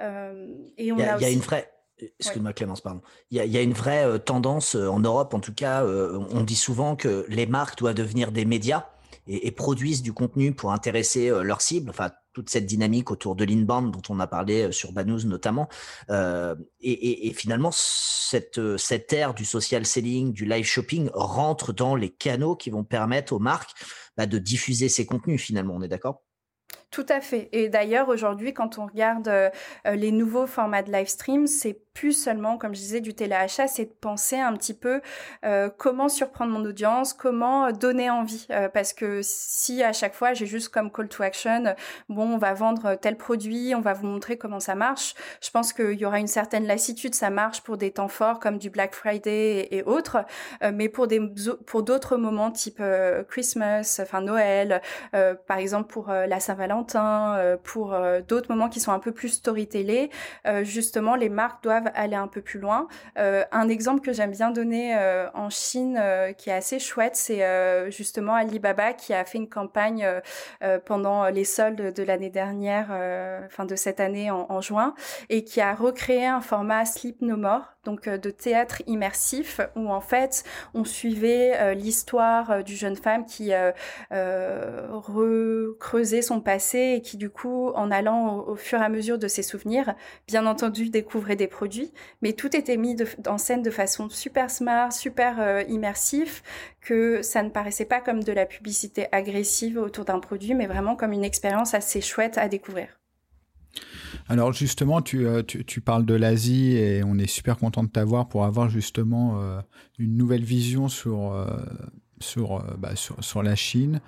et 0.00 0.04
on 0.04 0.76
il 0.76 0.98
y 0.98 1.02
a, 1.02 1.14
a, 1.14 1.16
aussi... 1.16 1.24
y 1.24 1.28
a 1.28 1.30
une 1.30 1.40
vraie 1.40 1.70
Excuse-moi 2.18 2.52
Clémence, 2.52 2.80
pardon. 2.80 3.00
Il 3.30 3.44
y, 3.44 3.58
a, 3.58 3.62
une 3.62 3.72
vraie 3.72 4.06
euh, 4.06 4.18
tendance 4.18 4.74
euh, 4.74 4.88
en 4.88 5.00
Europe, 5.00 5.34
en 5.34 5.40
tout 5.40 5.54
cas, 5.54 5.84
euh, 5.84 6.18
on 6.30 6.42
dit 6.42 6.56
souvent 6.56 6.96
que 6.96 7.26
les 7.28 7.46
marques 7.46 7.78
doivent 7.78 7.94
devenir 7.94 8.32
des 8.32 8.44
médias 8.44 8.86
et, 9.26 9.50
produisent 9.50 10.02
du 10.02 10.12
contenu 10.12 10.52
pour 10.52 10.72
intéresser 10.72 11.30
leur 11.42 11.60
cible. 11.60 11.90
Enfin, 11.90 12.10
toute 12.32 12.50
cette 12.50 12.66
dynamique 12.66 13.10
autour 13.10 13.36
de 13.36 13.44
l'inbound 13.44 13.92
dont 13.92 14.02
on 14.08 14.18
a 14.18 14.26
parlé 14.26 14.72
sur 14.72 14.92
Banous 14.92 15.24
notamment. 15.24 15.68
Et, 16.80 17.32
finalement, 17.36 17.70
cette, 17.72 18.76
cette 18.76 19.12
ère 19.12 19.34
du 19.34 19.44
social 19.44 19.86
selling, 19.86 20.32
du 20.32 20.46
live 20.46 20.64
shopping 20.64 21.10
rentre 21.12 21.72
dans 21.72 21.94
les 21.94 22.10
canaux 22.10 22.56
qui 22.56 22.70
vont 22.70 22.82
permettre 22.82 23.32
aux 23.32 23.38
marques 23.38 23.70
bah, 24.16 24.26
de 24.26 24.38
diffuser 24.38 24.88
ces 24.88 25.06
contenus 25.06 25.40
finalement. 25.40 25.74
On 25.76 25.82
est 25.82 25.88
d'accord? 25.88 26.22
Tout 26.90 27.06
à 27.08 27.20
fait. 27.20 27.48
Et 27.52 27.68
d'ailleurs, 27.68 28.08
aujourd'hui, 28.08 28.52
quand 28.52 28.78
on 28.78 28.86
regarde 28.86 29.28
euh, 29.28 29.50
les 29.84 30.12
nouveaux 30.12 30.46
formats 30.46 30.82
de 30.82 30.90
live 30.90 31.08
stream, 31.08 31.46
c'est 31.46 31.78
plus 31.94 32.12
seulement, 32.12 32.56
comme 32.56 32.74
je 32.74 32.80
disais, 32.80 33.00
du 33.00 33.14
téléachat, 33.14 33.68
c'est 33.68 33.84
de 33.84 33.94
penser 34.00 34.38
un 34.38 34.54
petit 34.54 34.74
peu 34.74 35.00
euh, 35.44 35.68
comment 35.76 36.08
surprendre 36.08 36.52
mon 36.52 36.64
audience, 36.64 37.12
comment 37.12 37.72
donner 37.72 38.10
envie. 38.10 38.46
Euh, 38.50 38.68
parce 38.68 38.92
que 38.92 39.20
si 39.22 39.82
à 39.82 39.92
chaque 39.92 40.14
fois 40.14 40.32
j'ai 40.32 40.46
juste 40.46 40.68
comme 40.68 40.90
call 40.90 41.08
to 41.08 41.22
action, 41.22 41.74
bon, 42.08 42.34
on 42.34 42.38
va 42.38 42.54
vendre 42.54 42.94
tel 42.94 43.16
produit, 43.16 43.74
on 43.74 43.80
va 43.80 43.92
vous 43.92 44.06
montrer 44.06 44.38
comment 44.38 44.60
ça 44.60 44.74
marche, 44.74 45.14
je 45.42 45.50
pense 45.50 45.72
qu'il 45.72 45.94
y 45.94 46.04
aura 46.04 46.20
une 46.20 46.26
certaine 46.26 46.66
lassitude. 46.66 47.14
Ça 47.14 47.30
marche 47.30 47.60
pour 47.62 47.76
des 47.76 47.90
temps 47.90 48.08
forts 48.08 48.38
comme 48.38 48.58
du 48.58 48.70
Black 48.70 48.94
Friday 48.94 49.68
et, 49.70 49.76
et 49.78 49.82
autres, 49.82 50.24
euh, 50.62 50.70
mais 50.72 50.88
pour 50.88 51.06
des 51.06 51.20
pour 51.66 51.82
d'autres 51.82 52.16
moments 52.16 52.50
type 52.50 52.78
euh, 52.80 53.24
Christmas, 53.24 54.00
enfin 54.00 54.20
Noël, 54.20 54.80
euh, 55.14 55.34
par 55.34 55.58
exemple 55.58 55.92
pour 55.92 56.08
la 56.08 56.40
Saint-Valentin, 56.40 56.79
pour 57.62 57.96
d'autres 58.28 58.50
moments 58.50 58.68
qui 58.68 58.80
sont 58.80 58.92
un 58.92 58.98
peu 58.98 59.12
plus 59.12 59.28
storytellés, 59.30 60.10
justement 60.62 61.14
les 61.14 61.28
marques 61.28 61.62
doivent 61.62 61.90
aller 61.94 62.16
un 62.16 62.28
peu 62.28 62.40
plus 62.40 62.58
loin. 62.60 62.88
Euh, 63.18 63.44
un 63.52 63.68
exemple 63.68 64.00
que 64.00 64.12
j'aime 64.12 64.30
bien 64.30 64.50
donner 64.50 64.96
euh, 64.96 65.28
en 65.34 65.50
Chine 65.50 65.98
euh, 66.00 66.32
qui 66.32 66.50
est 66.50 66.54
assez 66.54 66.78
chouette, 66.78 67.16
c'est 67.16 67.44
euh, 67.44 67.90
justement 67.90 68.34
Alibaba 68.34 68.92
qui 68.92 69.12
a 69.14 69.24
fait 69.24 69.38
une 69.38 69.48
campagne 69.48 70.06
euh, 70.62 70.78
pendant 70.84 71.26
les 71.26 71.44
soldes 71.44 71.92
de 71.94 72.02
l'année 72.02 72.30
dernière, 72.30 72.86
enfin 73.46 73.64
de 73.64 73.76
cette 73.76 74.00
année 74.00 74.30
en, 74.30 74.46
en, 74.48 74.60
juin, 74.60 74.94
et 75.28 75.44
qui 75.44 75.60
a 75.60 75.74
recréé 75.74 76.26
un 76.26 76.40
format 76.40 76.84
Sleep 76.84 77.20
No 77.22 77.36
More, 77.36 77.62
donc 77.84 78.08
de 78.08 78.30
théâtre 78.30 78.82
immersif 78.86 79.60
où 79.76 79.90
en 79.90 80.00
fait 80.00 80.44
on 80.74 80.84
suivait 80.84 81.74
l'histoire 81.74 82.62
d'une 82.64 82.76
jeune 82.76 82.96
femme 82.96 83.24
qui 83.24 83.52
recreusait 84.90 86.22
son 86.22 86.40
passé 86.40 86.69
et 86.74 87.02
qui 87.02 87.16
du 87.16 87.30
coup 87.30 87.70
en 87.74 87.90
allant 87.90 88.38
au, 88.46 88.56
fur 88.56 88.80
et 88.80 88.84
à 88.84 88.88
mesure 88.88 89.18
de 89.18 89.28
ses 89.28 89.42
souvenirs, 89.42 89.94
bien 90.26 90.46
entendu 90.46 90.90
découvrait 90.90 91.36
des 91.36 91.48
produits 91.48 91.92
mais 92.22 92.32
tout 92.32 92.54
était 92.56 92.76
mis 92.76 92.96
en 93.26 93.38
scène 93.38 93.62
de 93.62 93.70
façon 93.70 94.08
super 94.08 94.50
smart, 94.50 94.92
super 94.92 95.40
euh, 95.40 95.62
immersif, 95.68 96.42
que 96.80 97.22
ça 97.22 97.42
ne 97.42 97.50
paraissait 97.50 97.84
pas 97.84 98.00
comme 98.00 98.22
de 98.22 98.32
la 98.32 98.46
publicité 98.46 99.06
agressive 99.12 99.78
autour 99.78 100.04
d'un 100.04 100.18
produit, 100.18 100.54
mais 100.54 100.66
vraiment 100.66 100.96
comme 100.96 101.12
une 101.12 101.24
expérience 101.24 101.74
assez 101.74 102.00
chouette 102.00 102.38
à 102.38 102.48
découvrir. 102.48 102.88
Alors 104.28 104.52
justement, 104.52 105.00
tu, 105.00 105.26
euh, 105.26 105.42
tu, 105.42 105.80
parles 105.80 106.04
de 106.04 106.14
l'Asie 106.14 106.76
et 106.76 107.02
on 107.04 107.18
est 107.18 107.28
super 107.28 107.56
content 107.56 107.82
de 107.82 107.88
t'avoir 107.88 108.28
pour 108.28 108.44
avoir 108.44 108.68
justement 108.68 109.40
euh, 109.40 109.60
une 109.98 110.16
nouvelle 110.16 110.44
vision 110.44 110.88
sur, 110.88 111.46
sur, 112.20 112.64
bah, 112.78 112.96
sur, 112.96 113.22
sur, 113.22 113.42
la 113.42 113.56
Chine. 113.56 114.00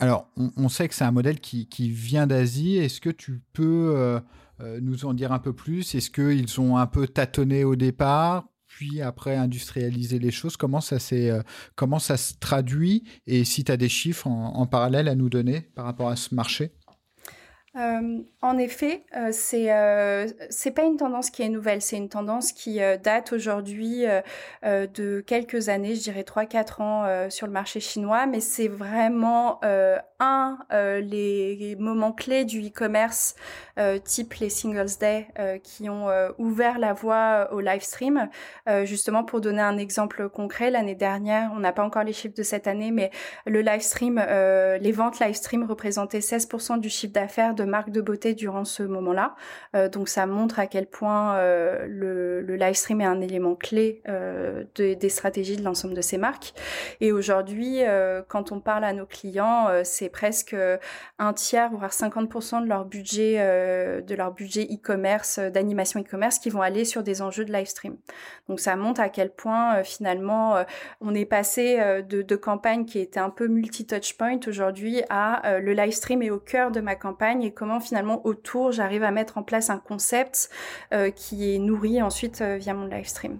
Alors, 0.00 0.28
on, 0.36 0.68
sait 0.68 0.88
que 0.88 0.94
c'est 0.94 1.04
un 1.04 1.12
modèle 1.12 1.38
qui, 1.40 1.66
vient 1.90 2.26
d'Asie. 2.26 2.76
Est-ce 2.76 3.00
que 3.00 3.10
tu 3.10 3.40
peux 3.52 3.94
euh, 4.60 4.80
nous 4.80 5.04
en 5.04 5.14
dire 5.14 5.32
un 5.32 5.38
peu 5.38 5.52
plus? 5.52 5.94
Est-ce 5.94 6.10
qu'ils 6.10 6.60
ont 6.60 6.76
un 6.76 6.86
peu 6.86 7.06
tâtonné 7.06 7.64
au 7.64 7.76
départ 7.76 8.46
puis 8.66 9.00
après 9.00 9.36
industrialiser 9.36 10.18
les 10.18 10.30
choses? 10.30 10.56
Comment 10.56 10.80
ça, 10.80 10.96
euh, 11.12 11.42
comment 11.76 11.98
ça 11.98 12.16
se 12.16 12.34
traduit? 12.38 13.04
Et 13.26 13.44
si 13.44 13.62
tu 13.64 13.70
as 13.70 13.76
des 13.76 13.88
chiffres 13.88 14.26
en, 14.26 14.66
parallèle 14.66 15.08
à 15.08 15.14
nous 15.14 15.30
donner 15.30 15.60
par 15.60 15.84
rapport 15.84 16.08
à 16.08 16.16
ce 16.16 16.34
marché? 16.34 16.72
Euh, 17.76 18.18
en 18.40 18.56
effet, 18.56 19.04
euh, 19.16 19.30
c'est 19.32 19.72
euh, 19.72 20.28
c'est 20.48 20.70
pas 20.70 20.84
une 20.84 20.96
tendance 20.96 21.30
qui 21.30 21.42
est 21.42 21.48
nouvelle, 21.48 21.82
c'est 21.82 21.96
une 21.96 22.08
tendance 22.08 22.52
qui 22.52 22.78
date 23.02 23.32
aujourd'hui 23.32 24.04
de 24.62 25.20
quelques 25.20 25.68
années, 25.68 25.96
je 25.96 26.02
dirais 26.02 26.22
3-4 26.22 26.82
ans 26.82 27.30
sur 27.30 27.46
le 27.46 27.52
marché 27.52 27.80
chinois, 27.80 28.26
mais 28.26 28.40
c'est 28.40 28.68
vraiment 28.68 29.60
un 30.24 30.58
les 31.00 31.76
moments 31.78 32.12
clés 32.12 32.44
du 32.44 32.60
e-commerce 32.66 33.34
type 34.04 34.34
les 34.34 34.48
Singles 34.48 34.98
Day 35.00 35.26
qui 35.62 35.88
ont 35.90 36.06
ouvert 36.38 36.78
la 36.78 36.92
voie 36.92 37.48
au 37.52 37.60
live 37.60 37.82
stream. 37.82 38.28
justement 38.84 39.24
pour 39.24 39.40
donner 39.40 39.62
un 39.62 39.78
exemple 39.78 40.28
concret, 40.28 40.70
l'année 40.70 40.94
dernière, 40.94 41.50
on 41.54 41.60
n'a 41.60 41.72
pas 41.72 41.82
encore 41.82 42.04
les 42.04 42.12
chiffres 42.12 42.36
de 42.36 42.42
cette 42.42 42.66
année, 42.66 42.92
mais 42.92 43.10
le 43.46 43.62
live 43.62 43.80
stream, 43.80 44.18
les 44.18 44.92
ventes 44.92 45.18
live 45.18 45.34
stream 45.34 45.64
représentaient 45.64 46.20
16% 46.20 46.78
du 46.78 46.88
chiffre 46.88 47.12
d'affaires 47.12 47.54
de 47.54 47.64
de 47.64 47.70
marque 47.70 47.90
de 47.90 48.00
beauté 48.00 48.34
durant 48.34 48.64
ce 48.64 48.82
moment-là. 48.82 49.34
Euh, 49.74 49.88
donc 49.88 50.08
ça 50.08 50.26
montre 50.26 50.58
à 50.58 50.66
quel 50.66 50.86
point 50.86 51.36
euh, 51.36 51.86
le, 51.88 52.42
le, 52.42 52.56
live 52.56 52.74
stream 52.74 53.00
est 53.00 53.06
un 53.06 53.20
élément 53.20 53.54
clé 53.54 54.02
euh, 54.08 54.64
de, 54.74 54.94
des 54.94 55.08
stratégies 55.08 55.56
de 55.56 55.62
l'ensemble 55.62 55.94
de 55.94 56.02
ces 56.02 56.18
marques. 56.18 56.52
Et 57.00 57.12
aujourd'hui, 57.12 57.78
euh, 57.82 58.22
quand 58.28 58.52
on 58.52 58.60
parle 58.60 58.84
à 58.84 58.92
nos 58.92 59.06
clients, 59.06 59.68
euh, 59.68 59.82
c'est 59.84 60.10
presque 60.14 60.56
un 61.18 61.32
tiers, 61.32 61.70
voire 61.72 61.90
50% 61.90 62.62
de 62.62 62.68
leur 62.68 62.84
budget, 62.84 63.36
euh, 63.38 64.00
de 64.00 64.14
leur 64.14 64.32
budget 64.32 64.68
e-commerce, 64.70 65.38
d'animation 65.38 66.00
e-commerce, 66.00 66.38
qui 66.38 66.50
vont 66.50 66.62
aller 66.62 66.84
sur 66.84 67.02
des 67.02 67.20
enjeux 67.20 67.44
de 67.44 67.52
live 67.52 67.66
stream. 67.66 67.96
Donc 68.48 68.60
ça 68.60 68.76
montre 68.76 69.00
à 69.00 69.08
quel 69.08 69.30
point 69.30 69.82
finalement 69.82 70.64
on 71.00 71.14
est 71.14 71.24
passé 71.24 71.78
de, 72.08 72.22
de 72.22 72.36
campagnes 72.36 72.84
qui 72.84 72.98
étaient 72.98 73.20
un 73.20 73.30
peu 73.30 73.48
multi-touch 73.48 74.16
point 74.16 74.38
aujourd'hui 74.46 75.02
à 75.10 75.58
le 75.60 75.72
live 75.72 75.92
stream 75.92 76.22
est 76.22 76.30
au 76.30 76.38
cœur 76.38 76.70
de 76.70 76.80
ma 76.80 76.94
campagne 76.94 77.42
et 77.42 77.52
comment 77.52 77.80
finalement 77.80 78.24
autour 78.24 78.72
j'arrive 78.72 79.02
à 79.02 79.10
mettre 79.10 79.38
en 79.38 79.42
place 79.42 79.70
un 79.70 79.78
concept 79.78 80.50
euh, 80.92 81.10
qui 81.10 81.54
est 81.54 81.58
nourri 81.58 82.02
ensuite 82.02 82.40
euh, 82.40 82.56
via 82.56 82.74
mon 82.74 82.86
live 82.86 83.06
stream. 83.06 83.38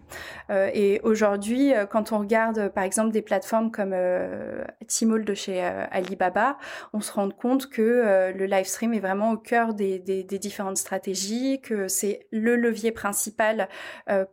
Euh, 0.51 0.71
et 0.73 1.01
aujourd'hui, 1.03 1.75
euh, 1.75 1.87
quand 1.87 2.13
on 2.13 2.19
regarde 2.19 2.59
euh, 2.59 2.69
par 2.69 2.85
exemple 2.85 3.13
des 3.13 3.23
plateformes 3.23 3.71
comme 3.71 3.95
Tmall 4.89 5.25
de 5.25 5.35
chez 5.35 5.61
Alibaba, 5.63 6.54
on 6.93 7.01
se 7.01 7.13
rend 7.13 7.31
compte 7.31 7.69
que 7.69 8.33
le 8.35 8.47
live 8.47 8.67
stream 8.67 8.95
est 8.95 9.01
vraiment 9.01 9.33
au 9.33 9.37
cœur 9.37 9.75
des, 9.75 9.99
différentes 9.99 10.77
stratégies, 10.77 11.61
que 11.61 11.89
c'est 11.89 12.27
le 12.31 12.57
levier 12.57 12.93
principal 12.93 13.69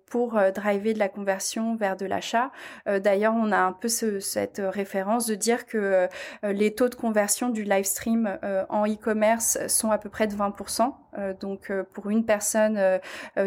pour 0.08 0.40
driver 0.54 0.94
de 0.94 1.00
la 1.00 1.10
conversion 1.10 1.76
vers 1.76 1.96
de 1.96 2.06
l'achat. 2.06 2.52
D'ailleurs, 2.86 3.34
on 3.36 3.52
a 3.52 3.60
un 3.60 3.74
peu 3.74 3.88
ce, 3.88 4.20
cette 4.20 4.62
référence 4.64 5.28
de 5.28 5.36
dire 5.36 5.66
que 5.66 6.08
les 6.44 6.74
taux 6.74 6.90
de 6.90 6.96
conversion 6.96 7.50
du 7.50 7.64
live 7.64 7.86
stream 7.86 8.38
en 8.70 8.86
e-commerce 8.86 9.58
sont 9.68 9.92
à 9.92 9.98
peu 9.98 10.10
près 10.10 10.28
de 10.28 10.34
20%. 10.34 10.94
Donc 11.40 11.72
pour 11.94 12.10
une 12.10 12.26
personne 12.26 12.80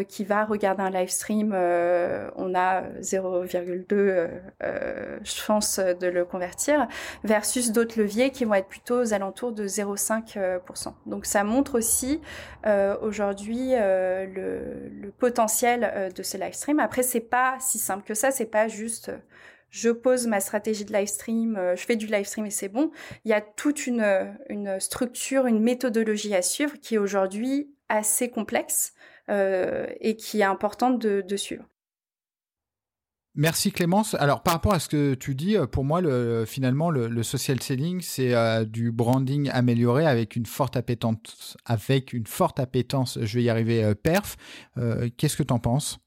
qui 0.07 0.23
va 0.23 0.45
regarder 0.45 0.83
un 0.83 0.89
live 0.89 1.09
stream, 1.09 1.53
on 1.53 2.55
a 2.55 2.81
0,2 3.01 4.29
chance 5.23 5.79
de 5.79 6.07
le 6.07 6.25
convertir, 6.25 6.87
versus 7.23 7.71
d'autres 7.71 7.99
leviers 7.99 8.29
qui 8.31 8.45
vont 8.45 8.53
être 8.53 8.67
plutôt 8.67 9.01
aux 9.01 9.13
alentours 9.13 9.51
de 9.51 9.67
0,5%. 9.67 10.93
Donc 11.05 11.25
ça 11.25 11.43
montre 11.43 11.77
aussi 11.77 12.21
aujourd'hui 13.01 13.71
le, 13.71 14.89
le, 15.01 15.11
potentiel 15.11 16.11
de 16.15 16.23
ce 16.23 16.37
live 16.37 16.53
stream. 16.53 16.79
Après, 16.79 17.03
c'est 17.03 17.19
pas 17.19 17.57
si 17.59 17.79
simple 17.79 18.03
que 18.03 18.13
ça, 18.13 18.31
c'est 18.31 18.45
pas 18.45 18.67
juste 18.67 19.11
je 19.75 19.89
pose 19.89 20.25
ma 20.25 20.39
stratégie 20.39 20.85
de 20.85 20.93
live 20.93 21.07
stream, 21.07 21.57
euh, 21.57 21.75
je 21.75 21.85
fais 21.85 21.97
du 21.97 22.07
live 22.07 22.25
stream 22.25 22.45
et 22.45 22.49
c'est 22.49 22.69
bon. 22.69 22.91
Il 23.25 23.31
y 23.31 23.33
a 23.33 23.41
toute 23.41 23.87
une, 23.87 24.33
une 24.47 24.79
structure, 24.79 25.47
une 25.47 25.59
méthodologie 25.59 26.33
à 26.33 26.41
suivre 26.41 26.75
qui 26.81 26.95
est 26.95 26.97
aujourd'hui 26.97 27.69
assez 27.89 28.29
complexe 28.29 28.93
euh, 29.29 29.85
et 29.99 30.15
qui 30.15 30.39
est 30.39 30.45
importante 30.45 30.99
de, 30.99 31.35
suivre. 31.35 31.65
Merci 33.35 33.73
Clémence. 33.73 34.13
Alors 34.13 34.43
par 34.43 34.53
rapport 34.53 34.73
à 34.73 34.79
ce 34.79 34.87
que 34.87 35.13
tu 35.13 35.35
dis, 35.35 35.57
pour 35.73 35.83
moi, 35.83 35.99
le, 35.99 36.45
finalement, 36.47 36.89
le, 36.89 37.23
social 37.23 37.61
selling, 37.61 37.99
c'est 37.99 38.33
euh, 38.33 38.63
du 38.63 38.93
branding 38.93 39.49
amélioré 39.49 40.05
avec 40.05 40.37
une 40.37 40.45
forte 40.45 40.77
appétence, 40.77 41.57
avec 41.65 42.13
une 42.13 42.27
forte 42.27 42.61
appétence. 42.61 43.19
Je 43.21 43.37
vais 43.37 43.43
y 43.43 43.49
arriver. 43.49 43.93
perf. 43.93 44.37
Qu'est-ce 45.17 45.35
que 45.35 45.43
tu 45.43 45.53
en 45.53 45.59
penses? 45.59 45.99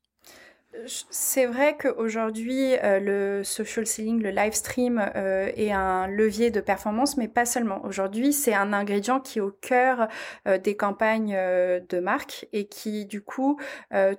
C'est 0.86 1.46
vrai 1.46 1.76
qu'aujourd'hui, 1.76 2.74
euh, 2.82 3.00
le 3.00 3.44
social 3.44 3.86
selling, 3.86 4.22
le 4.22 4.30
live 4.30 4.52
stream 4.52 5.02
euh, 5.16 5.50
est 5.56 5.72
un 5.72 6.06
levier 6.06 6.50
de 6.50 6.60
performance, 6.60 7.16
mais 7.16 7.28
pas 7.28 7.44
seulement. 7.44 7.84
Aujourd'hui, 7.84 8.32
c'est 8.32 8.54
un 8.54 8.72
ingrédient 8.72 9.20
qui 9.20 9.38
est 9.38 9.42
au 9.42 9.50
cœur 9.50 10.08
euh, 10.46 10.58
des 10.58 10.76
campagnes 10.76 11.36
de 11.88 12.00
marque 12.00 12.46
et 12.52 12.66
qui, 12.66 13.06
du 13.06 13.20
coup, 13.20 13.58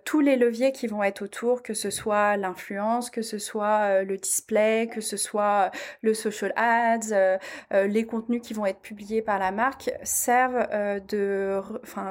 tous 0.05 0.19
les 0.19 0.35
leviers 0.35 0.71
qui 0.71 0.87
vont 0.87 1.03
être 1.03 1.21
autour, 1.21 1.63
que 1.63 1.73
ce 1.73 1.89
soit 1.89 2.37
l'influence, 2.37 3.09
que 3.09 3.21
ce 3.21 3.37
soit 3.37 4.03
le 4.03 4.17
display, 4.17 4.89
que 4.91 5.01
ce 5.01 5.17
soit 5.17 5.71
le 6.01 6.13
social 6.13 6.53
ads, 6.55 7.37
les 7.71 8.05
contenus 8.05 8.41
qui 8.41 8.53
vont 8.53 8.65
être 8.65 8.79
publiés 8.79 9.21
par 9.21 9.39
la 9.39 9.51
marque, 9.51 9.91
servent 10.03 10.67
de, 11.07 11.61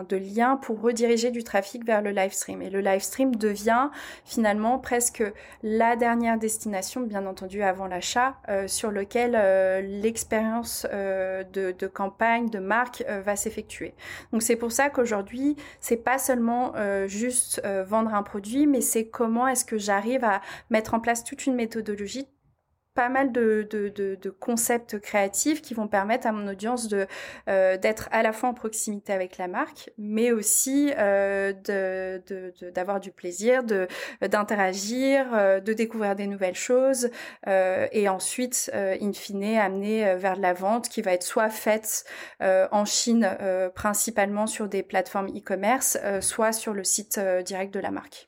de 0.08 0.16
lien 0.16 0.56
pour 0.56 0.80
rediriger 0.80 1.30
du 1.30 1.44
trafic 1.44 1.84
vers 1.84 2.02
le 2.02 2.10
live 2.10 2.32
stream. 2.32 2.62
Et 2.62 2.70
le 2.70 2.80
live 2.80 3.02
stream 3.02 3.34
devient 3.34 3.88
finalement 4.24 4.37
presque 4.82 5.22
la 5.62 5.96
dernière 5.96 6.38
destination, 6.38 7.00
bien 7.00 7.26
entendu 7.26 7.62
avant 7.62 7.86
l'achat, 7.86 8.36
euh, 8.48 8.68
sur 8.68 8.90
lequel 8.90 9.34
euh, 9.34 9.80
l'expérience 9.80 10.86
euh, 10.92 11.42
de, 11.44 11.74
de, 11.76 11.86
campagne, 11.86 12.48
de 12.48 12.58
marque 12.58 13.04
va 13.24 13.36
s'effectuer. 13.36 13.94
Donc 14.32 14.42
c'est 14.42 14.56
pour 14.56 14.72
ça 14.72 14.90
qu'aujourd'hui, 14.90 15.56
c'est 15.80 15.96
pas 15.96 16.18
seulement 16.18 16.74
juste 17.06 17.62
vendre 17.86 18.14
un 18.14 18.22
produit, 18.22 18.66
mais 18.66 18.80
c'est 18.80 19.08
comment 19.08 19.48
est-ce 19.48 19.64
que 19.64 19.78
j'arrive 19.78 20.24
à 20.24 20.40
mettre 20.70 20.94
en 20.94 21.00
place 21.00 21.24
toute 21.24 21.46
une 21.46 21.54
méthodologie 21.54 22.28
pas 22.98 23.08
mal 23.08 23.30
de, 23.30 24.34
concepts 24.40 24.98
créatifs 24.98 25.62
qui 25.62 25.72
vont 25.72 25.86
permettre 25.86 26.26
à 26.26 26.32
mon 26.32 26.48
audience 26.48 26.88
de 26.88 27.06
euh, 27.48 27.76
d'être 27.76 28.08
à 28.10 28.24
la 28.24 28.32
fois 28.32 28.48
en 28.48 28.54
proximité 28.54 29.12
avec 29.12 29.38
la 29.38 29.46
marque, 29.46 29.90
mais 29.98 30.32
aussi 30.32 30.92
euh, 30.98 31.52
d'avoir 32.74 32.98
du 32.98 33.12
plaisir, 33.12 33.62
de 33.62 33.86
d'interagir, 34.20 35.26
euh, 35.32 35.60
de 35.60 35.72
découvrir 35.74 36.16
des 36.16 36.26
nouvelles 36.26 36.56
choses, 36.56 37.08
et 37.46 38.08
ensuite, 38.08 38.68
in 38.74 39.12
fine, 39.12 39.58
amener 39.58 40.16
vers 40.16 40.36
de 40.36 40.42
la 40.42 40.52
vente 40.52 40.88
qui 40.88 41.00
va 41.00 41.12
être 41.12 41.22
soit 41.22 41.50
faite 41.50 42.04
en 42.40 42.84
Chine, 42.84 43.30
principalement 43.76 44.48
sur 44.48 44.66
des 44.68 44.82
plateformes 44.82 45.28
e-commerce, 45.28 45.98
soit 46.20 46.52
sur 46.52 46.72
le 46.74 46.82
site 46.82 47.20
direct 47.44 47.72
de 47.72 47.80
la 47.80 47.92
marque 47.92 48.27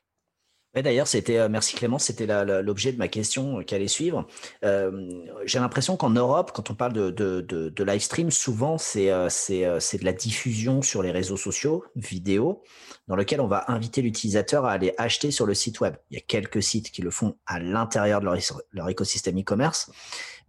d'ailleurs, 0.75 1.07
c'était 1.07 1.37
euh, 1.37 1.49
merci 1.49 1.75
Clément, 1.75 1.99
c'était 1.99 2.25
l'objet 2.61 2.93
de 2.93 2.97
ma 2.97 3.09
question 3.09 3.59
euh, 3.59 3.63
qui 3.63 3.75
allait 3.75 3.87
suivre. 3.87 4.25
Euh, 4.63 5.09
j'ai 5.45 5.59
l'impression 5.59 5.97
qu'en 5.97 6.11
Europe, 6.11 6.51
quand 6.53 6.69
on 6.69 6.75
parle 6.75 6.93
de, 6.93 7.83
live 7.83 8.01
stream, 8.01 8.31
souvent 8.31 8.77
c'est 8.77 9.07
de 9.07 10.05
la 10.05 10.13
diffusion 10.13 10.81
sur 10.81 11.03
les 11.03 11.11
réseaux 11.11 11.37
sociaux, 11.37 11.83
vidéo, 11.95 12.63
dans 13.07 13.15
lequel 13.15 13.41
on 13.41 13.47
va 13.47 13.65
inviter 13.67 14.01
l'utilisateur 14.01 14.65
à 14.65 14.71
aller 14.71 14.93
acheter 14.97 15.31
sur 15.31 15.45
le 15.45 15.53
site 15.53 15.81
web. 15.81 15.95
Il 16.09 16.15
y 16.15 16.17
a 16.17 16.23
quelques 16.25 16.63
sites 16.63 16.91
qui 16.91 17.01
le 17.01 17.11
font 17.11 17.35
à 17.45 17.59
l'intérieur 17.59 18.21
de 18.21 18.29
leur 18.71 18.89
écosystème 18.89 19.39
e-commerce, 19.39 19.91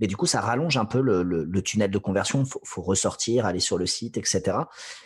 mais 0.02 0.08
du 0.08 0.16
coup, 0.16 0.26
ça 0.26 0.40
rallonge 0.40 0.76
un 0.76 0.84
peu 0.84 1.00
le, 1.00 1.62
tunnel 1.62 1.88
de 1.88 1.98
conversion. 1.98 2.44
Faut, 2.44 2.60
faut 2.64 2.82
ressortir, 2.82 3.46
aller 3.46 3.60
sur 3.60 3.78
le 3.78 3.86
site, 3.86 4.18
etc. 4.18 4.56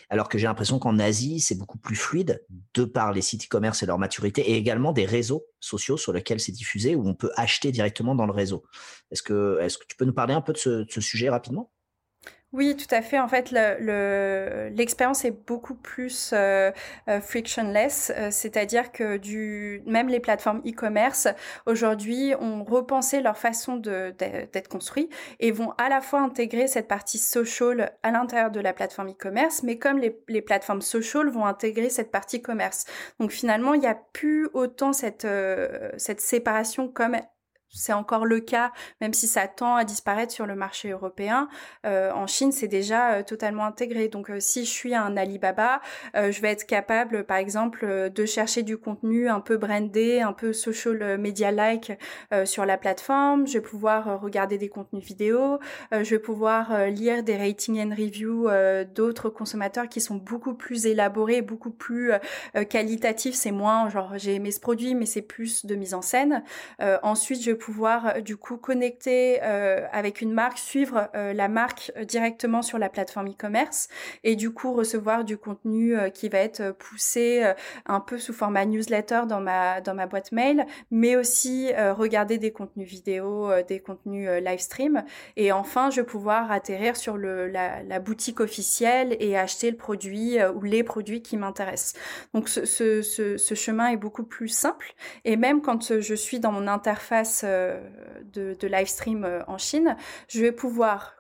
Alors 0.09 0.31
que 0.31 0.39
j'ai 0.39 0.47
l'impression 0.47 0.79
qu'en 0.79 0.99
Asie, 0.99 1.39
c'est 1.39 1.55
beaucoup 1.55 1.77
plus 1.77 1.97
fluide 1.97 2.43
de 2.73 2.87
par 2.87 3.13
les 3.13 3.21
sites 3.21 3.45
e-commerce 3.45 3.83
et 3.83 3.87
leur 3.87 3.99
maturité, 3.99 4.41
et 4.41 4.57
également 4.57 4.93
des 4.93 5.05
réseaux 5.05 5.45
sociaux 5.61 5.99
sur 5.99 6.15
lesquels 6.15 6.41
c'est 6.41 6.51
diffusé, 6.51 6.95
où 6.95 7.07
on 7.07 7.15
peut 7.15 7.31
acheter 7.37 7.73
directement 7.73 8.15
dans 8.15 8.25
le 8.25 8.33
réseau. 8.33 8.65
Est-ce 9.11 9.23
que, 9.23 9.61
tu 9.87 9.97
peux 9.99 10.07
nous 10.07 10.15
parler 10.15 10.33
un 10.33 10.41
peu 10.41 10.55
de 10.55 10.87
ce 10.89 11.01
sujet 11.03 11.29
rapidement? 11.29 11.71
Oui, 12.57 12.75
tout 12.75 12.87
à 12.91 13.03
fait. 13.03 13.19
En 13.19 13.29
fait, 13.29 13.51
l'expérience 13.51 15.25
le, 15.25 15.29
est 15.29 15.47
beaucoup 15.47 15.75
plus 15.75 16.31
euh, 16.33 16.73
euh, 17.07 17.21
frictionless, 17.21 18.11
euh, 18.17 18.31
c'est-à-dire 18.31 18.93
que 18.93 19.19
du, 19.19 19.83
même 19.85 20.09
les 20.09 20.21
plateformes 20.21 20.63
e-commerce 20.67 21.29
aujourd'hui 21.67 22.33
ont 22.41 22.65
repensé 22.65 23.21
leur 23.21 23.37
façon 23.37 23.77
d'être 23.77 24.69
construits 24.69 25.11
et 25.39 25.53
vont 25.53 25.73
à 25.77 25.91
la 25.91 26.01
fois 26.01 26.21
intégrer 26.21 26.67
cette 26.67 26.89
partie 26.89 27.19
social 27.19 27.93
à 28.03 28.11
l'intérieur 28.11 28.51
de 28.51 28.61
la 28.61 28.73
plateforme 28.73 29.11
e-commerce, 29.11 29.63
mais 29.63 29.77
comme 29.77 29.99
les, 29.99 30.19
les, 30.29 30.41
plateformes 30.41 30.81
social 30.81 31.29
vont 31.29 31.45
intégrer 31.45 31.91
cette 31.91 32.11
partie 32.11 32.41
commerce. 32.41 32.87
Donc 33.21 33.33
finalement, 33.33 33.75
il 33.75 33.81
n'y 33.81 33.87
a 33.87 33.99
plus 34.15 34.49
autant 34.55 34.95
cette, 34.95 35.27
cette 35.99 36.23
séparation 36.23 36.89
comme 36.89 37.17
c'est 37.77 37.93
encore 37.93 38.25
le 38.25 38.41
cas, 38.41 38.73
même 39.01 39.15
si 39.15 39.27
ça 39.27 39.47
tend 39.47 39.77
à 39.77 39.85
disparaître 39.85 40.33
sur 40.33 40.47
le 40.47 40.57
marché 40.57 40.91
européen. 40.91 41.49
Euh, 41.85 42.11
en 42.13 42.27
Chine, 42.27 42.53
c'est 42.53 42.69
déjà 42.69 43.13
euh, 43.13 43.23
totalement 43.23 43.65
intégré. 43.65 44.09
Donc, 44.09 44.31
euh, 44.31 44.41
si 44.41 44.65
je 44.65 44.71
suis 44.71 44.95
un 44.95 45.17
Alibaba, 45.17 45.81
je 46.15 46.41
vais 46.41 46.51
être 46.51 46.67
capable, 46.67 47.25
par 47.25 47.37
exemple, 47.37 48.11
de 48.11 48.27
chercher 48.27 48.63
du 48.63 48.79
contenu 48.79 49.29
un 49.29 49.41
peu 49.41 49.57
brandé, 49.57 50.21
un 50.21 50.33
peu 50.33 50.53
social 50.53 51.19
media-like 51.19 51.93
sur 52.45 52.65
la 52.65 52.79
plateforme. 52.79 53.47
Je 53.47 53.55
vais 53.55 53.61
pouvoir 53.61 54.21
regarder 54.21 54.57
des 54.59 54.69
contenus 54.69 55.05
vidéo. 55.05 55.59
je 55.93 56.09
vais 56.09 56.19
pouvoir 56.19 56.87
lire 56.89 57.23
des 57.23 57.37
ratings 57.37 57.81
and 57.81 57.91
reviews 57.91 58.49
d'autres 58.95 59.29
consommateurs 59.29 59.89
qui 59.89 60.01
sont 60.01 60.17
beaucoup 60.17 60.55
plus 60.55 60.87
élaborés, 60.87 61.43
beaucoup 61.43 61.71
plus 61.71 62.13
qualitatifs. 62.69 63.35
C'est 63.35 63.53
moins 63.53 63.89
genre 63.91 64.17
j'ai 64.17 64.35
aimé 64.35 64.51
ce 64.51 64.61
produit, 64.61 64.95
mais 64.95 65.07
c'est 65.07 65.23
plus 65.23 65.67
de 65.67 65.75
mise 65.75 65.95
en 65.95 66.03
scène. 66.03 66.43
ensuite, 67.03 67.43
je 67.43 67.53
pouvoir 67.67 68.07
euh, 68.07 68.21
du 68.21 68.37
coup 68.37 68.59
connecter 68.59 69.41
euh, 69.43 69.85
avec 69.91 70.21
une 70.21 70.33
marque, 70.33 70.59
suivre 70.59 71.09
euh, 71.17 71.33
la 71.33 71.49
marque 71.49 71.93
directement 72.05 72.63
sur 72.63 72.79
la 72.79 72.89
plateforme 72.89 73.31
e-commerce 73.31 73.89
et 74.23 74.37
du 74.37 74.53
coup 74.53 74.73
recevoir 74.73 75.25
du 75.25 75.37
contenu 75.37 75.97
qui 76.15 76.29
va 76.29 76.39
être 76.39 76.71
poussé 76.73 77.45
un 77.87 78.01
peu 78.01 78.19
sous 78.19 78.33
format 78.33 78.65
newsletter 78.67 79.23
dans 79.29 79.41
ma 79.41 79.81
dans 79.81 79.95
ma 79.95 80.07
boîte 80.07 80.33
mail, 80.33 80.67
mais 80.91 81.17
aussi 81.17 81.73
regarder 81.75 82.39
des 82.39 82.53
contenus 82.53 82.89
vidéo, 82.89 83.51
des 83.69 83.81
contenus 83.81 84.29
live 84.43 84.59
stream 84.59 85.05
et 85.37 85.53
enfin 85.53 85.91
je 85.91 86.01
vais 86.01 86.07
pouvoir 86.07 86.51
atterrir 86.53 86.97
sur 86.97 87.17
la, 87.17 88.01
boutique 88.01 88.41
officielle 88.41 89.17
et 89.21 89.37
acheter 89.37 89.71
le 89.71 89.77
produit 89.77 90.39
ou 90.55 90.63
les 90.63 90.83
produits 90.83 91.23
qui 91.23 91.37
m'intéressent. 91.37 91.95
Donc 92.35 92.49
ce, 92.49 93.55
chemin 93.55 93.89
est 93.89 93.97
beaucoup 93.97 94.25
plus 94.25 94.49
simple 94.49 94.95
et 95.25 95.37
même 95.37 95.63
quand 95.63 96.01
je 96.01 96.15
suis 96.15 96.41
dans 96.41 96.53
mon 96.53 96.67
interface 96.69 97.45
de, 97.47 98.55
de 98.55 98.67
live 98.69 98.87
stream 98.87 99.25
euh, 99.25 99.43
en 99.47 99.59
Chine, 99.59 99.97
je 100.29 100.41
vais 100.41 100.53
pouvoir 100.53 101.17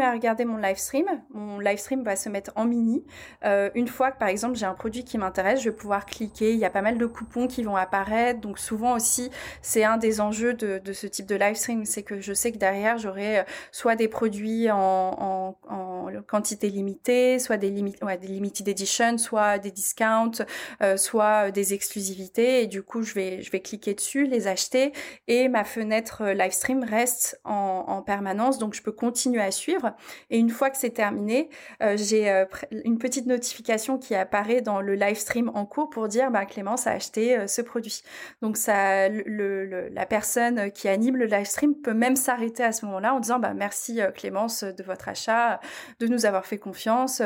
à 0.00 0.12
regarder 0.12 0.44
mon 0.44 0.58
live 0.58 0.76
stream. 0.76 1.06
Mon 1.30 1.58
live 1.58 1.78
stream 1.78 2.02
va 2.02 2.16
se 2.16 2.28
mettre 2.28 2.52
en 2.56 2.66
mini. 2.66 3.04
Euh, 3.44 3.70
une 3.74 3.88
fois 3.88 4.10
que, 4.10 4.18
par 4.18 4.28
exemple, 4.28 4.56
j'ai 4.56 4.66
un 4.66 4.74
produit 4.74 5.04
qui 5.04 5.16
m'intéresse, 5.18 5.60
je 5.60 5.70
vais 5.70 5.76
pouvoir 5.76 6.04
cliquer. 6.04 6.52
Il 6.52 6.58
y 6.58 6.64
a 6.64 6.70
pas 6.70 6.82
mal 6.82 6.98
de 6.98 7.06
coupons 7.06 7.46
qui 7.46 7.62
vont 7.62 7.76
apparaître. 7.76 8.40
Donc, 8.40 8.58
souvent 8.58 8.94
aussi, 8.94 9.30
c'est 9.62 9.84
un 9.84 9.96
des 9.96 10.20
enjeux 10.20 10.54
de, 10.54 10.92
ce 10.92 11.06
type 11.06 11.26
de 11.26 11.36
live 11.36 11.56
stream. 11.56 11.84
C'est 11.84 12.02
que 12.02 12.20
je 12.20 12.32
sais 12.34 12.52
que 12.52 12.58
derrière, 12.58 12.98
j'aurai 12.98 13.40
euh, 13.40 13.42
soit 13.72 13.96
des 13.96 14.08
produits 14.08 14.70
en, 14.70 15.56
quantité 16.28 16.68
limitée, 16.68 17.38
soit 17.38 17.56
des, 17.56 17.70
limi 17.70 17.94
des 18.20 18.26
limited 18.26 18.68
edition, 18.68 19.18
soit 19.18 19.58
des 19.58 19.70
discounts, 19.70 20.44
euh, 20.82 20.96
soit 20.96 21.50
des 21.50 21.72
exclusivités. 21.72 22.62
Et 22.62 22.66
du 22.66 22.82
coup, 22.82 23.02
je 23.02 23.14
vais, 23.14 23.42
je 23.42 23.50
vais 23.50 23.60
cliquer 23.60 23.94
dessus, 23.94 24.26
les 24.26 24.48
acheter. 24.48 24.92
Et 25.28 25.48
ma 25.48 25.64
fenêtre 25.64 26.26
live 26.26 26.52
stream 26.52 26.84
reste 26.84 27.40
en, 27.44 27.84
en 27.88 28.02
permanence. 28.02 28.58
Donc, 28.58 28.74
je 28.74 28.82
peux 28.82 28.92
continuer 28.92 29.40
à 29.40 29.45
suivre. 29.50 29.94
Et 30.30 30.38
une 30.38 30.50
fois 30.50 30.70
que 30.70 30.76
c'est 30.76 30.90
terminé, 30.90 31.48
j'ai 31.94 32.44
une 32.84 32.98
petite 32.98 33.26
notification 33.26 33.98
qui 33.98 34.14
apparaît 34.14 34.60
dans 34.60 34.80
le 34.80 34.94
live 34.94 35.16
stream 35.16 35.50
en 35.54 35.66
cours 35.66 35.90
pour 35.90 36.08
dire 36.08 36.30
bah, 36.30 36.46
Clémence 36.46 36.86
a 36.86 36.92
acheté 36.92 37.46
ce 37.48 37.62
produit. 37.62 38.02
Donc 38.42 38.56
ça, 38.56 39.08
la 39.08 40.06
personne 40.06 40.70
qui 40.72 40.88
anime 40.88 41.16
le 41.16 41.26
live 41.26 41.46
stream 41.46 41.74
peut 41.74 41.94
même 41.94 42.16
s'arrêter 42.16 42.62
à 42.62 42.72
ce 42.72 42.84
moment-là 42.86 43.14
en 43.14 43.20
disant 43.20 43.38
bah, 43.38 43.54
merci 43.54 44.00
Clémence 44.14 44.64
de 44.64 44.82
votre 44.82 45.08
achat, 45.08 45.60
de 46.00 46.06
nous 46.06 46.26
avoir 46.26 46.46
fait 46.46 46.58
confiance. 46.58 47.22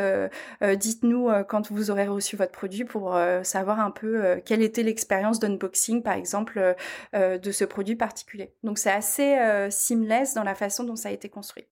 Dites-nous 0.62 1.28
quand 1.48 1.70
vous 1.70 1.90
aurez 1.90 2.06
reçu 2.06 2.36
votre 2.36 2.52
produit 2.52 2.84
pour 2.84 3.18
savoir 3.42 3.80
un 3.80 3.90
peu 3.90 4.40
quelle 4.44 4.62
était 4.62 4.82
l'expérience 4.82 5.40
d'unboxing, 5.40 6.02
par 6.02 6.14
exemple, 6.14 6.74
de 7.14 7.50
ce 7.52 7.64
produit 7.64 7.96
particulier. 7.96 8.54
Donc 8.62 8.78
c'est 8.78 8.90
assez 8.90 9.36
seamless 9.70 10.34
dans 10.34 10.44
la 10.44 10.54
façon 10.54 10.84
dont 10.84 10.96
ça 10.96 11.08
a 11.08 11.12
été 11.12 11.28
construit. 11.28 11.66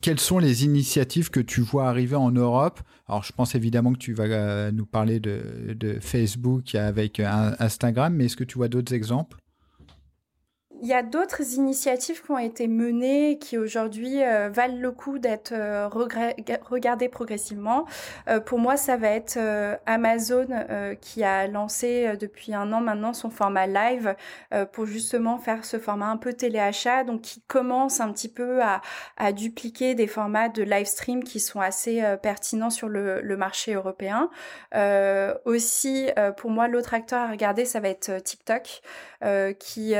Quelles 0.00 0.20
sont 0.20 0.38
les 0.38 0.64
initiatives 0.64 1.28
que 1.30 1.40
tu 1.40 1.60
vois 1.60 1.88
arriver 1.88 2.14
en 2.14 2.30
Europe? 2.30 2.80
Alors, 3.08 3.24
je 3.24 3.32
pense 3.32 3.54
évidemment 3.54 3.92
que 3.92 3.98
tu 3.98 4.14
vas 4.14 4.24
euh, 4.24 4.70
nous 4.70 4.86
parler 4.86 5.18
de, 5.18 5.74
de 5.74 5.98
Facebook 6.00 6.74
avec 6.76 7.18
Instagram, 7.20 8.14
mais 8.14 8.26
est-ce 8.26 8.36
que 8.36 8.44
tu 8.44 8.58
vois 8.58 8.68
d'autres 8.68 8.94
exemples? 8.94 9.38
Il 10.80 10.88
y 10.88 10.94
a 10.94 11.02
d'autres 11.02 11.54
initiatives 11.54 12.22
qui 12.22 12.30
ont 12.30 12.38
été 12.38 12.68
menées 12.68 13.38
qui 13.38 13.58
aujourd'hui 13.58 14.22
euh, 14.22 14.48
valent 14.48 14.78
le 14.78 14.92
coup 14.92 15.18
d'être 15.18 15.52
euh, 15.52 15.88
regardées 15.88 17.08
progressivement. 17.08 17.86
Euh, 18.28 18.40
pour 18.40 18.58
moi, 18.58 18.76
ça 18.76 18.96
va 18.96 19.08
être 19.08 19.38
Amazon 19.86 20.46
qui 21.00 21.24
a 21.24 21.46
lancé 21.46 22.16
depuis 22.18 22.54
un 22.54 22.72
an 22.72 22.80
maintenant 22.80 23.12
son 23.12 23.30
format 23.30 23.66
live 23.66 24.14
pour 24.72 24.86
justement 24.86 25.38
faire 25.38 25.64
ce 25.64 25.78
format 25.78 26.06
un 26.06 26.16
peu 26.16 26.32
téléachat, 26.32 27.04
donc 27.04 27.22
qui 27.22 27.40
commence 27.42 28.00
un 28.00 28.12
petit 28.12 28.28
peu 28.28 28.62
à, 28.62 28.80
à 29.16 29.32
dupliquer 29.32 29.94
des 29.94 30.06
formats 30.06 30.48
de 30.48 30.62
live 30.62 30.86
stream 30.86 31.22
qui 31.24 31.40
sont 31.40 31.60
assez 31.60 32.02
pertinents 32.22 32.70
sur 32.70 32.88
le 32.88 33.36
marché 33.36 33.74
européen. 33.74 34.30
aussi, 35.44 36.08
pour 36.36 36.50
moi, 36.50 36.68
l'autre 36.68 36.94
acteur 36.94 37.20
à 37.20 37.30
regarder, 37.30 37.64
ça 37.64 37.80
va 37.80 37.88
être 37.88 38.22
TikTok, 38.22 38.82
qui 39.58 39.94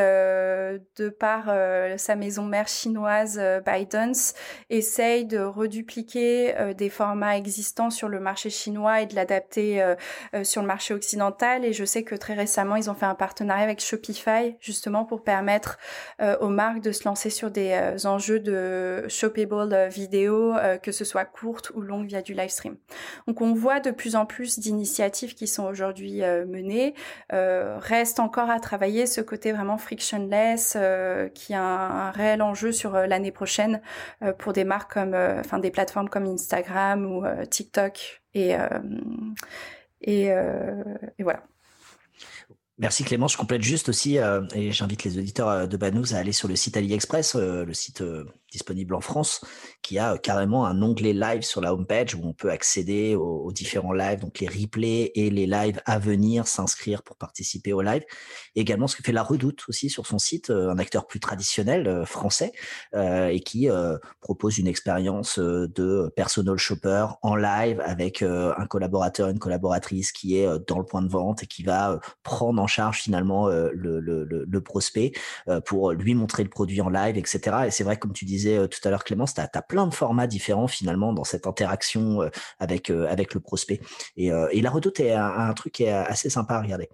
de 0.96 1.08
par 1.08 1.44
euh, 1.48 1.96
sa 1.96 2.16
maison 2.16 2.44
mère 2.44 2.68
chinoise 2.68 3.38
euh, 3.40 3.60
ByteDance, 3.60 4.34
essaye 4.70 5.24
de 5.24 5.38
redupliquer 5.38 6.56
euh, 6.58 6.74
des 6.74 6.90
formats 6.90 7.36
existants 7.36 7.90
sur 7.90 8.08
le 8.08 8.20
marché 8.20 8.50
chinois 8.50 9.02
et 9.02 9.06
de 9.06 9.14
l'adapter 9.14 9.84
sur 10.42 10.62
le 10.62 10.66
marché 10.66 10.94
occidental. 10.94 11.64
Et 11.64 11.72
je 11.72 11.84
sais 11.84 12.02
que 12.02 12.14
très 12.14 12.34
récemment, 12.34 12.76
ils 12.76 12.90
ont 12.90 12.94
fait 12.94 13.06
un 13.06 13.14
partenariat 13.14 13.64
avec 13.64 13.80
Shopify, 13.80 14.56
justement 14.60 15.04
pour 15.04 15.22
permettre 15.22 15.78
aux 16.40 16.48
marques 16.48 16.80
de 16.80 16.92
se 16.92 17.04
lancer 17.04 17.30
sur 17.30 17.50
des 17.50 18.06
enjeux 18.06 18.40
de 18.40 19.06
shoppable 19.08 19.88
vidéo, 19.88 20.54
que 20.82 20.92
ce 20.92 21.04
soit 21.04 21.24
courte 21.24 21.70
ou 21.74 21.80
longue 21.80 22.06
via 22.06 22.22
du 22.22 22.34
live 22.34 22.50
stream. 22.50 22.76
Donc 23.26 23.40
on 23.40 23.54
voit 23.54 23.80
de 23.80 23.90
plus 23.90 24.16
en 24.16 24.26
plus 24.26 24.58
d'initiatives 24.58 25.34
qui 25.34 25.46
sont 25.46 25.64
aujourd'hui 25.64 26.20
menées. 26.20 26.94
reste 27.30 28.20
encore 28.20 28.50
à 28.50 28.60
travailler 28.60 29.06
ce 29.06 29.20
côté 29.20 29.52
vraiment 29.52 29.78
frictionless 29.78 30.57
euh, 30.76 31.28
qui 31.28 31.54
a 31.54 31.62
un, 31.62 32.10
réel 32.10 32.42
enjeu 32.42 32.72
sur 32.72 32.94
euh, 32.94 33.06
l'année 33.06 33.32
prochaine 33.32 33.80
euh, 34.22 34.32
pour 34.32 34.52
des 34.52 34.64
marques 34.64 34.92
comme, 34.92 35.14
enfin 35.14 35.58
des 35.58 35.70
plateformes 35.70 36.08
comme 36.08 36.24
Instagram 36.24 37.06
ou 37.06 37.24
TikTok 37.50 38.22
et 38.34 38.54
et, 40.00 40.30
voilà. 41.18 41.42
Merci 42.78 43.02
Clément. 43.02 43.26
Je 43.26 43.36
complète 43.36 43.62
juste 43.62 43.88
aussi, 43.88 44.18
et 44.54 44.70
j'invite 44.70 45.02
les 45.02 45.18
auditeurs 45.18 45.66
de 45.66 45.76
Banous 45.76 46.14
à 46.14 46.18
aller 46.18 46.30
sur 46.32 46.46
le 46.46 46.54
site 46.54 46.76
AliExpress, 46.76 47.34
le 47.34 47.72
site 47.74 48.02
disponible 48.50 48.94
en 48.94 49.00
France, 49.00 49.44
qui 49.82 49.98
a 49.98 50.18
carrément 50.18 50.66
un 50.66 50.82
onglet 50.82 51.12
live 51.12 51.42
sur 51.42 51.60
la 51.60 51.74
homepage 51.74 52.14
où 52.14 52.20
on 52.24 52.32
peut 52.32 52.50
accéder 52.50 53.14
aux, 53.14 53.52
différents 53.52 53.92
lives, 53.92 54.20
donc 54.20 54.40
les 54.40 54.48
replays 54.48 55.10
et 55.14 55.30
les 55.30 55.46
lives 55.46 55.80
à 55.86 55.98
venir, 55.98 56.46
s'inscrire 56.46 57.02
pour 57.02 57.16
participer 57.16 57.72
au 57.72 57.80
live. 57.80 58.02
également 58.54 58.86
ce 58.86 58.96
que 58.96 59.02
fait 59.02 59.12
La 59.12 59.22
Redoute 59.22 59.64
aussi 59.68 59.90
sur 59.90 60.06
son 60.06 60.18
site, 60.18 60.50
euh, 60.50 60.70
un 60.70 60.78
acteur 60.78 61.06
plus 61.06 61.20
traditionnel 61.20 61.86
euh, 61.86 62.04
français 62.04 62.52
euh, 62.94 63.28
et 63.28 63.40
qui 63.40 63.68
propose 64.20 64.58
une 64.58 64.66
expérience 64.66 65.38
de 65.38 66.12
personal 66.16 66.56
shopper 66.56 67.06
en 67.22 67.36
live 67.36 67.80
avec 67.84 68.22
un 68.22 68.66
collaborateur, 68.66 69.28
une 69.28 69.38
collaboratrice 69.38 70.12
qui 70.12 70.38
est 70.38 70.46
dans 70.66 70.78
le 70.78 70.84
point 70.84 71.02
de 71.02 71.08
vente 71.08 71.42
et 71.42 71.46
qui 71.46 71.62
va 71.62 72.00
prendre 72.22 72.60
en 72.60 72.66
charge 72.66 73.00
finalement 73.00 73.48
le, 73.48 74.00
le, 74.00 74.24
le, 74.24 74.60
prospect 74.60 75.12
pour 75.64 75.92
lui 75.92 76.14
montrer 76.14 76.42
le 76.42 76.50
produit 76.50 76.80
en 76.80 76.88
live, 76.88 77.16
etc. 77.16 77.56
Et 77.66 77.70
c'est 77.70 77.84
vrai, 77.84 77.96
comme 77.96 78.12
tu 78.12 78.24
disais 78.24 78.37
tout 78.44 78.80
à 78.84 78.90
l'heure 78.90 79.04
Clémence, 79.04 79.34
tu 79.34 79.40
as, 79.40 79.62
plein 79.62 79.86
de 79.86 79.94
formats 79.94 80.26
différents 80.26 80.68
finalement 80.68 81.12
dans 81.12 81.24
cette 81.24 81.46
interaction 81.46 82.22
euh, 82.22 82.28
avec, 82.58 82.90
euh, 82.90 83.06
avec 83.08 83.34
le 83.34 83.40
prospect. 83.40 83.80
Et, 84.16 84.32
euh, 84.32 84.48
la 84.54 84.70
redoute 84.70 85.00
est 85.00 85.12
un, 85.12 85.52
truc 85.54 85.72
qui 85.72 85.84
est 85.84 85.92
assez 85.92 86.28
sympa 86.28 86.54
à 86.54 86.60
regarder. 86.60 86.88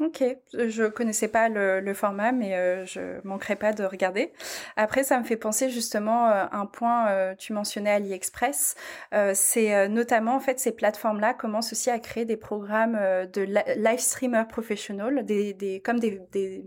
Ok, 0.00 0.24
je 0.52 0.88
connaissais 0.88 1.28
pas 1.28 1.48
le, 1.48 1.94
format, 1.94 2.32
mais 2.32 2.84
je 2.84 3.24
manquerai 3.24 3.54
pas 3.54 3.72
de 3.72 3.84
regarder. 3.84 4.32
Après, 4.74 5.04
ça 5.04 5.20
me 5.20 5.24
fait 5.24 5.36
penser 5.36 5.70
justement 5.70 6.26
un 6.26 6.66
point, 6.66 7.36
tu 7.36 7.52
mentionnais 7.52 7.92
AliExpress, 7.92 8.74
c'est 9.34 9.88
notamment 9.88 10.34
en 10.34 10.40
fait 10.40 10.58
ces 10.58 10.72
plateformes-là 10.72 11.34
commencent 11.34 11.70
aussi 11.70 11.90
à 11.90 12.00
créer 12.00 12.24
des 12.24 12.36
programmes 12.36 12.98
de 13.32 13.42
live 13.42 14.00
streamer 14.00 14.42
professional, 14.48 15.24
des, 15.24 15.80
comme 15.84 16.00
des, 16.00 16.20
euh, 16.34 16.60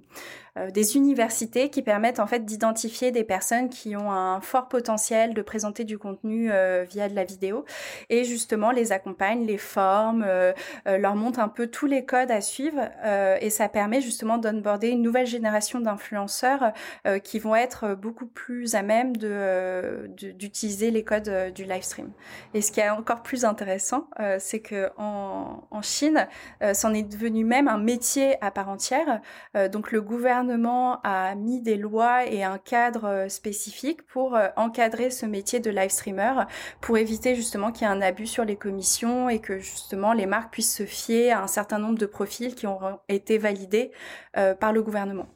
des 0.74 0.96
universités 0.96 1.70
qui 1.70 1.82
permettent 1.82 2.20
en 2.20 2.28
fait 2.28 2.46
d'identifier 2.46 3.12
des 3.12 3.24
personnes 3.24 3.70
qui 3.70 3.96
ont 3.96 4.12
un 4.12 4.42
fort 4.42 4.68
potentiel 4.68 5.34
de 5.34 5.42
présenter 5.42 5.84
du 5.84 5.98
contenu 5.98 6.52
euh, 6.52 6.86
via 6.90 7.10
de 7.10 7.16
la 7.16 7.24
vidéo 7.24 7.66
et 8.10 8.24
justement 8.24 8.72
les 8.72 8.92
accompagnent, 8.92 9.46
les 9.46 9.58
forment, 9.58 10.26
euh, 10.28 10.54
leur 10.86 11.16
montrent 11.16 11.40
un 11.40 11.48
peu 11.48 11.68
tous 11.68 11.86
les 11.86 12.06
codes 12.06 12.32
à 12.32 12.42
suivre 12.42 12.90
et 13.42 13.50
ça 13.50 13.70
permet 13.70 14.02
justement 14.02 14.38
d'onboarder 14.38 14.90
une 14.90 15.02
nouvelle 15.02 15.28
génération 15.28 15.80
d'influenceurs 15.80 16.72
qui 17.24 17.40
vont 17.40 17.56
être 17.56 17.96
beaucoup 17.96 18.26
plus 18.26 18.76
à 18.76 18.82
même 18.82 19.16
de 19.18 20.10
d'utiliser 20.18 20.92
les 20.92 21.04
codes 21.04 21.54
du 21.54 21.64
live 21.64 21.84
stream. 21.84 22.12
Et 22.54 22.62
ce 22.62 22.72
qui 22.72 22.80
est 22.80 22.90
encore 22.90 23.24
plus 23.24 23.46
intéressant, 23.46 24.08
c'est 24.40 24.60
que 24.60 24.90
en, 24.98 25.64
en 25.70 25.82
Chine, 25.82 26.28
c'en 26.74 26.94
est 26.94 27.04
devenu 27.04 27.44
même 27.44 27.68
un 27.68 27.78
métier 27.78 28.42
à 28.44 28.52
part 28.52 28.70
entière. 28.70 29.22
donc 29.72 29.92
le 29.92 30.02
gouvernement 30.02 30.47
a 31.04 31.36
mis 31.36 31.62
des 31.62 31.78
lois 31.78 32.26
et 32.26 32.44
un 32.44 32.58
cadre 32.58 33.06
euh, 33.06 33.30
spécifique 33.30 34.06
pour 34.06 34.36
euh, 34.36 34.48
encadrer 34.56 35.10
ce 35.10 35.26
métier 35.26 35.60
de 35.60 35.70
live 35.70 35.90
streamer, 35.90 36.44
pour 36.82 36.98
éviter 36.98 37.36
justement 37.36 37.72
qu'il 37.72 37.88
y 37.88 37.90
ait 37.90 37.94
un 37.94 38.02
abus 38.02 38.28
sur 38.28 38.46
les 38.46 38.56
commissions 38.56 39.30
et 39.30 39.40
que 39.40 39.60
justement 39.60 40.14
les 40.14 40.26
marques 40.26 40.52
puissent 40.52 40.76
se 40.76 40.86
fier 40.86 41.32
à 41.32 41.44
un 41.44 41.48
certain 41.48 41.80
nombre 41.80 41.98
de 41.98 42.06
profils 42.06 42.56
qui 42.56 42.68
ont 42.68 43.00
été 43.08 43.38
validés 43.38 43.92
euh, 44.38 44.56
par 44.56 44.74
le 44.74 44.82
gouvernement. 44.82 45.28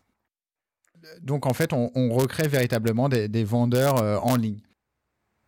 Donc 1.22 1.48
en 1.48 1.54
fait, 1.54 1.74
on, 1.74 1.90
recrée 2.12 2.48
véritablement 2.48 3.10
des, 3.10 3.44
vendeurs 3.44 4.24
en 4.24 4.36
ligne. 4.36 4.62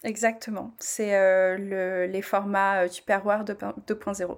Exactement, 0.03 0.71
c'est 0.79 1.11
les 1.57 2.21
formats 2.23 2.89
Tupperware 2.89 3.45
2.0. 3.45 4.37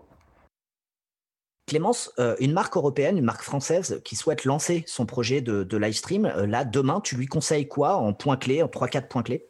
Clémence, 1.68 2.12
euh, 2.20 2.36
une 2.40 2.54
marque 2.54 2.78
européenne, 2.78 3.18
une 3.18 3.26
marque 3.26 3.42
française 3.42 4.02
qui 4.06 4.16
souhaite 4.16 4.46
lancer 4.46 4.84
son 4.88 5.06
projet 5.06 5.42
de, 5.42 5.64
de 5.64 5.78
live 5.78 5.94
stream, 5.96 6.26
euh, 6.26 6.46
là, 6.46 6.64
demain, 6.64 7.02
tu 7.02 7.16
lui 7.16 7.26
conseilles 7.26 7.68
quoi 7.68 7.96
en 7.98 8.14
points 8.14 8.38
clés, 8.38 8.62
en 8.62 8.68
3-4 8.68 9.08
points 9.08 9.24
clés? 9.24 9.48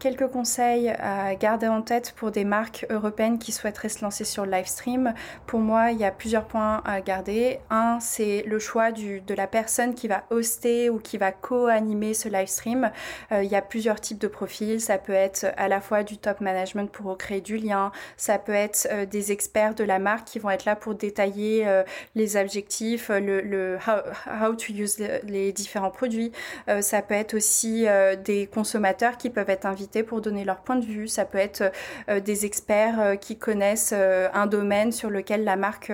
Quelques 0.00 0.28
conseils 0.28 0.88
à 0.88 1.34
garder 1.34 1.68
en 1.68 1.82
tête 1.82 2.14
pour 2.16 2.30
des 2.30 2.44
marques 2.44 2.86
européennes 2.88 3.38
qui 3.38 3.52
souhaiteraient 3.52 3.90
se 3.90 4.00
lancer 4.02 4.24
sur 4.24 4.46
le 4.46 4.50
live 4.50 4.64
stream. 4.64 5.12
Pour 5.46 5.60
moi, 5.60 5.90
il 5.90 5.98
y 5.98 6.04
a 6.04 6.10
plusieurs 6.10 6.46
points 6.46 6.80
à 6.86 7.02
garder. 7.02 7.58
Un, 7.68 7.98
c'est 8.00 8.42
le 8.46 8.58
choix 8.58 8.92
de 8.92 9.34
la 9.34 9.46
personne 9.46 9.94
qui 9.94 10.08
va 10.08 10.24
hoster 10.30 10.88
ou 10.88 11.00
qui 11.00 11.18
va 11.18 11.32
co-animer 11.32 12.14
ce 12.14 12.30
live 12.30 12.46
stream. 12.46 12.90
Euh, 13.30 13.42
il 13.42 13.50
y 13.50 13.56
a 13.56 13.60
plusieurs 13.60 14.00
types 14.00 14.16
de 14.16 14.26
profils. 14.26 14.80
Ça 14.80 14.96
peut 14.96 15.12
être 15.12 15.52
à 15.58 15.68
la 15.68 15.82
fois 15.82 16.02
du 16.02 16.16
top 16.16 16.40
management 16.40 16.90
pour 16.90 17.18
créer 17.18 17.42
du 17.42 17.58
lien. 17.58 17.92
Ça 18.16 18.38
peut 18.38 18.54
être 18.54 18.88
euh, 18.90 19.04
des 19.04 19.32
experts 19.32 19.74
de 19.74 19.84
la 19.84 19.98
marque 19.98 20.24
qui 20.24 20.38
vont 20.38 20.48
être 20.48 20.64
là 20.64 20.76
pour 20.76 20.94
détailler 20.94 21.68
euh, 21.68 21.82
les 22.14 22.38
objectifs, 22.38 23.10
le, 23.10 23.42
le 23.42 23.76
how, 23.76 24.54
to 24.54 24.72
use 24.72 24.96
les 25.24 25.52
différents 25.52 25.90
produits. 25.90 26.32
ça 26.80 27.02
peut 27.02 27.14
être 27.14 27.34
aussi 27.34 27.86
des 28.24 28.46
consommateurs 28.46 29.16
qui 29.18 29.28
peuvent 29.28 29.50
être 29.50 29.66
invités 29.66 29.89
pour 30.06 30.20
donner 30.20 30.44
leur 30.44 30.60
point 30.60 30.76
de 30.76 30.84
vue. 30.84 31.08
Ça 31.08 31.24
peut 31.24 31.38
être 31.38 31.72
euh, 32.08 32.20
des 32.20 32.46
experts 32.46 33.00
euh, 33.00 33.16
qui 33.16 33.36
connaissent 33.36 33.92
euh, 33.94 34.28
un 34.32 34.46
domaine 34.46 34.92
sur 34.92 35.10
lequel 35.10 35.44
la 35.44 35.56
marque 35.56 35.92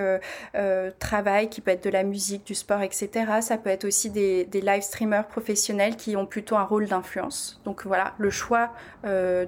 travaille, 0.99 1.49
qui 1.49 1.61
peut 1.61 1.71
être 1.71 1.83
de 1.83 1.89
la 1.89 2.03
musique, 2.03 2.45
du 2.45 2.55
sport, 2.55 2.81
etc. 2.81 3.09
Ça 3.41 3.57
peut 3.57 3.69
être 3.69 3.85
aussi 3.85 4.09
des, 4.09 4.45
des 4.45 4.61
live 4.61 4.81
streamers 4.81 5.27
professionnels 5.27 5.95
qui 5.95 6.15
ont 6.15 6.25
plutôt 6.25 6.55
un 6.55 6.63
rôle 6.63 6.87
d'influence. 6.87 7.61
Donc 7.65 7.85
voilà, 7.85 8.13
le 8.17 8.29
choix 8.29 8.71
de, 9.03 9.47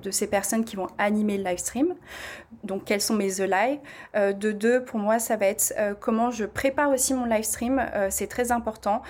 de, 0.00 0.10
ces 0.10 0.26
personnes 0.26 0.64
qui 0.64 0.76
vont 0.76 0.88
animer 0.98 1.38
le 1.38 1.44
live 1.44 1.58
stream. 1.58 1.94
Donc 2.64 2.84
quels 2.84 3.00
sont 3.00 3.14
mes 3.14 3.30
The 3.30 3.40
Live 3.40 3.78
De 4.34 4.52
deux, 4.52 4.84
pour 4.84 4.98
moi, 4.98 5.18
ça 5.18 5.36
va 5.36 5.46
être 5.46 5.74
comment 6.00 6.30
je 6.30 6.44
prépare 6.44 6.90
aussi 6.90 7.14
mon 7.14 7.24
live 7.24 7.44
stream. 7.44 7.84
c'est 8.10 8.28
très 8.28 8.52
important 8.52 9.02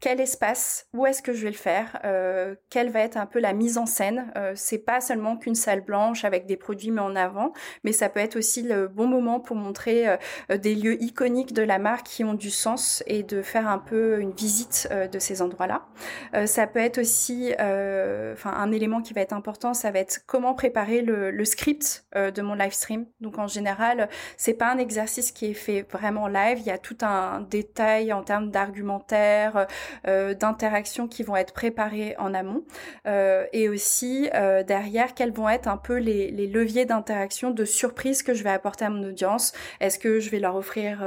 quel 0.00 0.20
espace, 0.20 0.86
où 0.94 1.06
est-ce 1.06 1.22
que 1.22 1.32
je 1.32 1.42
vais 1.42 1.50
le 1.50 1.56
faire, 1.56 2.00
euh, 2.04 2.54
quelle 2.70 2.90
va 2.90 3.00
être 3.00 3.16
un 3.16 3.26
peu 3.26 3.38
la 3.38 3.52
mise 3.52 3.76
en 3.76 3.86
scène. 3.86 4.32
Euh, 4.36 4.52
c'est 4.56 4.78
pas 4.78 5.00
seulement 5.00 5.36
qu'une 5.36 5.54
salle 5.54 5.82
blanche 5.82 6.24
avec 6.24 6.46
des 6.46 6.56
produits 6.56 6.90
mis 6.90 6.98
en 6.98 7.14
avant, 7.14 7.52
mais 7.84 7.92
ça 7.92 8.08
peut 8.08 8.20
être 8.20 8.36
aussi 8.36 8.62
le 8.62 8.88
bon 8.88 9.06
moment 9.06 9.40
pour 9.40 9.56
montrer 9.56 10.08
euh, 10.08 10.56
des 10.56 10.74
lieux 10.74 11.02
iconiques 11.02 11.52
de 11.52 11.62
la 11.62 11.78
marque 11.78 12.06
qui 12.06 12.24
ont 12.24 12.34
du 12.34 12.50
sens 12.50 13.02
et 13.06 13.22
de 13.22 13.42
faire 13.42 13.68
un 13.68 13.78
peu 13.78 14.20
une 14.20 14.32
visite 14.32 14.88
euh, 14.90 15.06
de 15.06 15.18
ces 15.18 15.42
endroits-là. 15.42 15.86
Euh, 16.34 16.46
ça 16.46 16.66
peut 16.66 16.80
être 16.80 16.98
aussi, 16.98 17.52
enfin 17.52 18.52
un 18.52 18.72
élément 18.72 19.02
qui 19.02 19.12
va 19.12 19.20
être 19.20 19.32
important, 19.32 19.74
ça 19.74 19.90
va 19.90 19.98
être 19.98 20.20
comment 20.26 20.54
préparer 20.54 21.02
le, 21.02 21.30
le 21.30 21.44
script 21.44 22.04
de 22.14 22.42
mon 22.42 22.54
live 22.54 22.72
stream. 22.72 23.06
Donc 23.20 23.38
en 23.38 23.46
général, 23.46 24.08
c'est 24.36 24.54
pas 24.54 24.70
un 24.70 24.78
exercice 24.78 25.32
qui 25.32 25.50
est 25.50 25.54
fait 25.54 25.82
vraiment 25.90 26.26
live. 26.26 26.58
Il 26.58 26.66
y 26.66 26.70
a 26.70 26.78
tout 26.78 26.96
un 27.02 27.40
détail 27.40 28.12
en 28.12 28.22
termes 28.22 28.50
d'argumentaire 28.50 29.66
d'interactions 30.04 31.08
qui 31.08 31.22
vont 31.22 31.36
être 31.36 31.52
préparées 31.52 32.14
en 32.18 32.34
amont. 32.34 32.64
Euh, 33.06 33.46
et 33.52 33.68
aussi 33.68 34.28
euh, 34.34 34.62
derrière 34.62 35.14
quels 35.14 35.32
vont 35.32 35.48
être 35.48 35.68
un 35.68 35.76
peu 35.76 35.96
les, 35.96 36.30
leviers 36.30 36.84
d'interaction 36.84 37.50
de 37.50 37.64
surprise 37.64 38.22
que 38.22 38.34
je 38.34 38.42
vais 38.42 38.50
apporter 38.50 38.84
à 38.84 38.90
mon 38.90 39.02
audience. 39.04 39.52
Est-ce 39.80 39.98
que 39.98 40.20
je 40.20 40.30
vais 40.30 40.38
leur 40.38 40.56
offrir, 40.56 41.04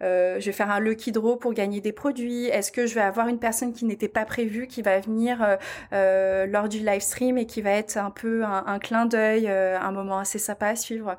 je 0.00 0.44
vais 0.44 0.52
faire 0.52 0.70
un 0.70 0.80
lucky 0.80 1.12
draw 1.12 1.36
pour 1.36 1.52
gagner 1.52 1.80
des 1.80 1.92
produits? 1.92 2.46
Est-ce 2.46 2.72
que 2.72 2.86
je 2.86 2.94
vais 2.94 3.02
avoir 3.02 3.28
une 3.28 3.38
personne 3.38 3.72
qui 3.72 3.84
n'était 3.84 4.08
pas 4.08 4.24
prévue 4.24 4.66
qui 4.66 4.80
va 4.82 4.98
venir 5.00 5.58
lors 5.92 6.68
du 6.68 6.78
live 6.78 7.00
stream 7.00 7.36
et 7.36 7.46
qui 7.46 7.62
va 7.62 7.72
être 7.72 7.96
un 7.96 8.10
peu 8.10 8.44
un, 8.44 8.78
clin 8.78 9.06
d'œil, 9.06 9.48
un 9.48 9.92
moment 9.92 10.18
assez 10.18 10.38
sympa 10.38 10.68
à 10.68 10.76
suivre? 10.76 11.16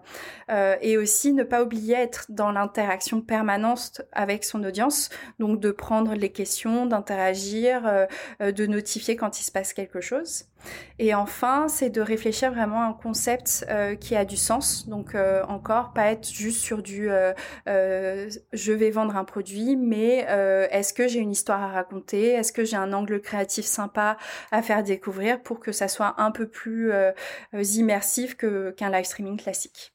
Et 0.81 0.97
aussi 0.97 1.33
ne 1.33 1.43
pas 1.43 1.61
oublier 1.61 1.95
être 1.95 2.25
dans 2.29 2.51
l'interaction 2.51 3.21
permanente 3.21 4.01
avec 4.11 4.43
son 4.43 4.63
audience, 4.63 5.09
donc 5.39 5.59
de 5.59 5.71
prendre 5.71 6.15
les 6.15 6.29
questions, 6.29 6.85
d'interagir, 7.07 7.85
euh, 7.85 8.05
euh, 8.41 8.51
de 8.51 8.65
notifier 8.65 9.15
quand 9.15 9.39
il 9.39 9.43
se 9.43 9.51
passe 9.51 9.73
quelque 9.73 10.01
chose. 10.01 10.45
Et 10.99 11.13
enfin, 11.13 11.67
c'est 11.67 11.89
de 11.89 12.01
réfléchir 12.01 12.51
vraiment 12.51 12.81
à 12.81 12.85
un 12.85 12.93
concept 12.93 13.65
euh, 13.69 13.95
qui 13.95 14.15
a 14.15 14.25
du 14.25 14.37
sens. 14.37 14.87
Donc 14.87 15.15
encore, 15.47 15.93
pas 15.93 16.11
être 16.11 16.29
juste 16.29 16.59
sur 16.59 16.81
du 16.81 17.09
je 17.65 18.71
vais 18.71 18.89
vendre 18.89 19.15
un 19.15 19.23
produit, 19.23 19.75
mais 19.75 20.25
est-ce 20.71 20.93
que 20.93 21.07
j'ai 21.07 21.19
une 21.19 21.31
histoire 21.31 21.61
à 21.61 21.67
raconter? 21.67 22.29
Est-ce 22.29 22.51
que 22.51 22.65
j'ai 22.65 22.77
un 22.77 22.93
angle 22.93 23.21
créatif 23.21 23.65
sympa 23.65 24.17
à 24.51 24.61
faire 24.61 24.83
découvrir 24.83 25.41
pour 25.41 25.59
que 25.59 25.71
ça 25.71 25.87
soit 25.87 26.15
un 26.17 26.31
peu 26.31 26.47
plus 26.47 26.91
immersif 27.53 28.35
qu'un 28.35 28.89
live 28.91 29.05
streaming 29.05 29.37
classique? 29.37 29.93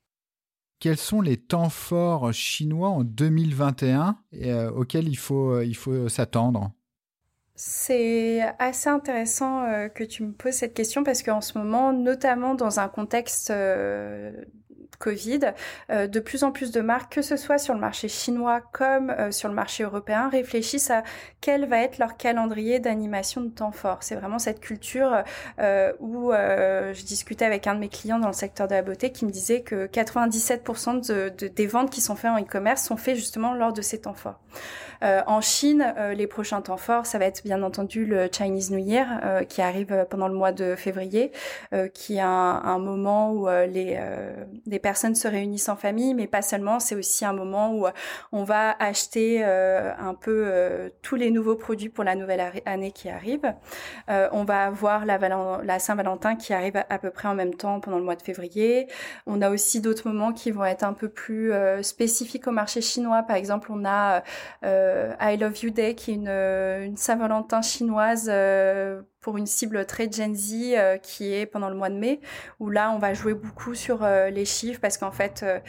Quels 0.80 0.98
sont 0.98 1.20
les 1.20 1.36
temps 1.36 1.70
forts 1.70 2.32
chinois 2.32 2.88
en 2.88 3.04
2021 3.04 4.16
auxquels 4.74 5.08
il 5.08 5.18
faut, 5.18 5.60
il 5.60 5.76
faut 5.76 6.08
s'attendre? 6.08 6.72
C'est 7.54 8.40
assez 8.58 8.88
intéressant 8.88 9.64
euh, 9.64 9.88
que 9.88 10.04
tu 10.04 10.22
me 10.24 10.32
poses 10.32 10.54
cette 10.54 10.74
question 10.74 11.04
parce 11.04 11.22
qu'en 11.22 11.40
ce 11.40 11.58
moment, 11.58 11.92
notamment 11.92 12.54
dans 12.54 12.80
un 12.80 12.88
contexte 12.88 13.50
euh, 13.50 14.32
Covid, 15.02 15.40
euh, 15.90 16.06
de 16.06 16.20
plus 16.20 16.44
en 16.44 16.52
plus 16.52 16.70
de 16.70 16.80
marques, 16.80 17.12
que 17.12 17.22
ce 17.22 17.36
soit 17.36 17.58
sur 17.58 17.74
le 17.74 17.80
marché 17.80 18.06
chinois 18.06 18.60
comme 18.72 19.10
euh, 19.10 19.32
sur 19.32 19.48
le 19.48 19.54
marché 19.54 19.82
européen, 19.82 20.28
réfléchissent 20.28 20.90
à 20.90 21.02
quel 21.40 21.66
va 21.66 21.78
être 21.78 21.98
leur 21.98 22.16
calendrier 22.16 22.78
d'animation 22.78 23.40
de 23.40 23.48
temps 23.48 23.72
fort. 23.72 23.98
C'est 24.02 24.14
vraiment 24.14 24.38
cette 24.38 24.60
culture 24.60 25.24
euh, 25.58 25.92
où 25.98 26.30
je 26.32 27.04
discutais 27.04 27.44
avec 27.44 27.66
un 27.66 27.74
de 27.74 27.80
mes 27.80 27.88
clients 27.88 28.20
dans 28.20 28.28
le 28.28 28.32
secteur 28.32 28.68
de 28.68 28.74
la 28.74 28.82
beauté 28.82 29.10
qui 29.10 29.26
me 29.26 29.30
disait 29.30 29.62
que 29.62 29.86
97% 29.86 31.08
de, 31.08 31.48
des 31.48 31.66
ventes 31.66 31.90
qui 31.90 32.00
sont 32.00 32.14
faites 32.14 32.30
en 32.30 32.38
e-commerce 32.38 32.84
sont 32.84 32.96
faites 32.96 33.16
justement 33.16 33.54
lors 33.54 33.72
de 33.72 33.82
ces 33.82 34.02
temps 34.02 34.14
forts. 34.14 34.40
en 35.02 35.40
Chine, 35.40 35.94
les 36.14 36.28
prochains 36.28 36.62
temps 36.62 36.76
forts, 36.76 37.06
ça 37.06 37.18
va 37.18 37.24
être 37.24 37.42
bien 37.42 37.62
entendu 37.62 38.06
le 38.06 38.28
Chinese 38.30 38.70
New 38.70 38.78
Year 38.78 39.44
qui 39.48 39.62
arrive 39.62 40.06
pendant 40.08 40.28
le 40.28 40.34
mois 40.34 40.52
de 40.52 40.76
février, 40.76 41.32
qui 41.92 42.16
est 42.16 42.20
un, 42.20 42.62
un 42.64 42.78
moment 42.78 43.32
où 43.32 43.48
les, 43.48 43.98
les 44.66 44.78
personnes 44.78 44.91
personnes 44.92 45.14
se 45.14 45.26
réunissent 45.26 45.70
en 45.70 45.76
famille, 45.76 46.12
mais 46.12 46.26
pas 46.26 46.42
seulement. 46.42 46.78
C'est 46.78 46.94
aussi 46.94 47.24
un 47.24 47.32
moment 47.32 47.72
où 47.72 47.86
euh, 47.86 47.92
on 48.30 48.44
va 48.44 48.76
acheter 48.78 49.42
euh, 49.42 49.90
un 49.98 50.12
peu 50.12 50.44
euh, 50.44 50.90
tous 51.00 51.16
les 51.16 51.30
nouveaux 51.30 51.56
produits 51.56 51.88
pour 51.88 52.04
la 52.04 52.14
nouvelle 52.14 52.42
année 52.66 52.92
qui 52.92 53.08
arrive. 53.08 53.54
on 54.08 54.44
va 54.44 54.66
avoir 54.66 55.06
la, 55.06 55.16
la 55.18 55.78
Saint-Valentin 55.78 56.36
qui 56.36 56.52
arrive 56.52 56.76
à, 56.76 56.98
peu 56.98 57.10
près 57.10 57.28
en 57.28 57.34
même 57.34 57.54
temps 57.54 57.80
pendant 57.80 57.98
le 57.98 58.04
mois 58.04 58.16
de 58.16 58.22
février. 58.22 58.86
On 59.26 59.40
a 59.40 59.48
aussi 59.48 59.80
d'autres 59.80 60.06
moments 60.10 60.32
qui 60.34 60.50
vont 60.50 60.66
être 60.66 60.84
un 60.84 60.92
peu 60.92 61.08
plus 61.08 61.52
spécifiques 61.80 62.46
au 62.46 62.52
marché 62.52 62.82
chinois. 62.82 63.22
Par 63.22 63.36
exemple, 63.36 63.72
on 63.72 63.84
a 63.86 64.22
I 64.62 65.36
Love 65.38 65.58
You 65.62 65.70
Day 65.70 65.94
qui 65.94 66.10
est 66.10 66.14
une, 66.14 66.28
une 66.88 66.96
Saint-Valentin 66.98 67.62
chinoise 67.62 68.30
pour 69.22 69.38
une 69.38 69.46
cible 69.46 69.86
très 69.86 70.10
Gen 70.10 70.34
Z 70.34 70.52
euh, 70.74 70.98
qui 70.98 71.32
est 71.32 71.46
pendant 71.46 71.70
le 71.70 71.76
mois 71.76 71.88
de 71.88 71.94
mai, 71.94 72.20
où 72.58 72.68
là 72.68 72.90
on 72.90 72.98
va 72.98 73.14
jouer 73.14 73.34
beaucoup 73.34 73.74
sur 73.74 74.02
euh, 74.02 74.28
les 74.28 74.44
chiffres 74.44 74.80
parce 74.80 74.98
qu'en 74.98 75.12
fait, 75.12 75.44
euh, 75.44 75.60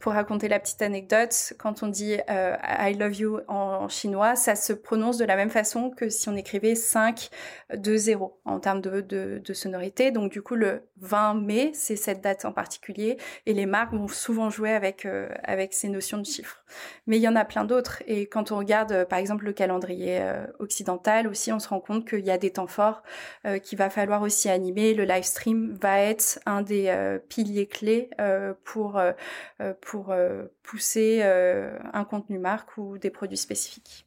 pour 0.00 0.12
raconter 0.12 0.48
la 0.48 0.58
petite 0.58 0.82
anecdote, 0.82 1.52
quand 1.58 1.82
on 1.82 1.88
dit 1.88 2.16
I 2.28 2.96
love 2.98 3.14
you 3.14 3.40
en, 3.46 3.88
chinois, 3.88 4.34
ça 4.34 4.56
se 4.56 4.72
prononce 4.72 5.18
de 5.18 5.24
la 5.24 5.36
même 5.36 5.50
façon 5.50 5.90
que 5.90 6.08
si 6.08 6.28
on 6.28 6.36
écrivait 6.36 6.74
5, 6.74 7.28
2, 7.76 7.96
0 7.96 8.40
en 8.44 8.58
termes 8.58 8.80
de, 8.80 9.02
de, 9.02 9.40
de 9.44 9.52
sonorité. 9.52 10.10
Donc 10.10 10.32
du 10.32 10.40
coup, 10.40 10.54
le 10.54 10.88
20 10.98 11.34
mai, 11.34 11.70
c'est 11.74 11.96
cette 11.96 12.22
date 12.22 12.46
en 12.46 12.52
particulier, 12.52 13.18
et 13.44 13.52
les 13.52 13.66
marques 13.66 13.92
vont 13.92 14.08
souvent 14.08 14.48
jouer 14.48 14.72
avec, 14.72 15.06
avec 15.44 15.74
ces 15.74 15.88
notions 15.88 16.18
de 16.18 16.26
chiffres. 16.26 16.59
Mais 17.06 17.18
il 17.18 17.22
y 17.22 17.28
en 17.28 17.36
a 17.36 17.44
plein 17.44 17.64
d'autres, 17.64 18.02
et 18.06 18.26
quand 18.26 18.52
on 18.52 18.58
regarde 18.58 19.04
par 19.04 19.18
exemple 19.18 19.44
le 19.44 19.52
calendrier 19.52 20.22
occidental 20.58 21.26
aussi, 21.26 21.52
on 21.52 21.58
se 21.58 21.68
rend 21.68 21.80
compte 21.80 22.08
qu'il 22.08 22.24
y 22.24 22.30
a 22.30 22.38
des 22.38 22.50
temps 22.52 22.66
forts 22.66 23.02
euh, 23.46 23.58
qu'il 23.58 23.78
va 23.78 23.90
falloir 23.90 24.22
aussi 24.22 24.48
animer. 24.48 24.94
Le 24.94 25.04
live 25.04 25.24
stream 25.24 25.72
va 25.80 26.00
être 26.00 26.40
un 26.46 26.62
des 26.62 26.88
euh, 26.88 27.18
piliers 27.18 27.66
clés 27.66 28.10
euh, 28.20 28.54
pour, 28.64 29.00
pour 29.80 30.14
pousser 30.62 31.22
un 31.22 32.04
contenu 32.04 32.38
marque 32.38 32.76
ou 32.76 32.98
des 32.98 33.10
produits 33.10 33.36
spécifiques. 33.36 34.06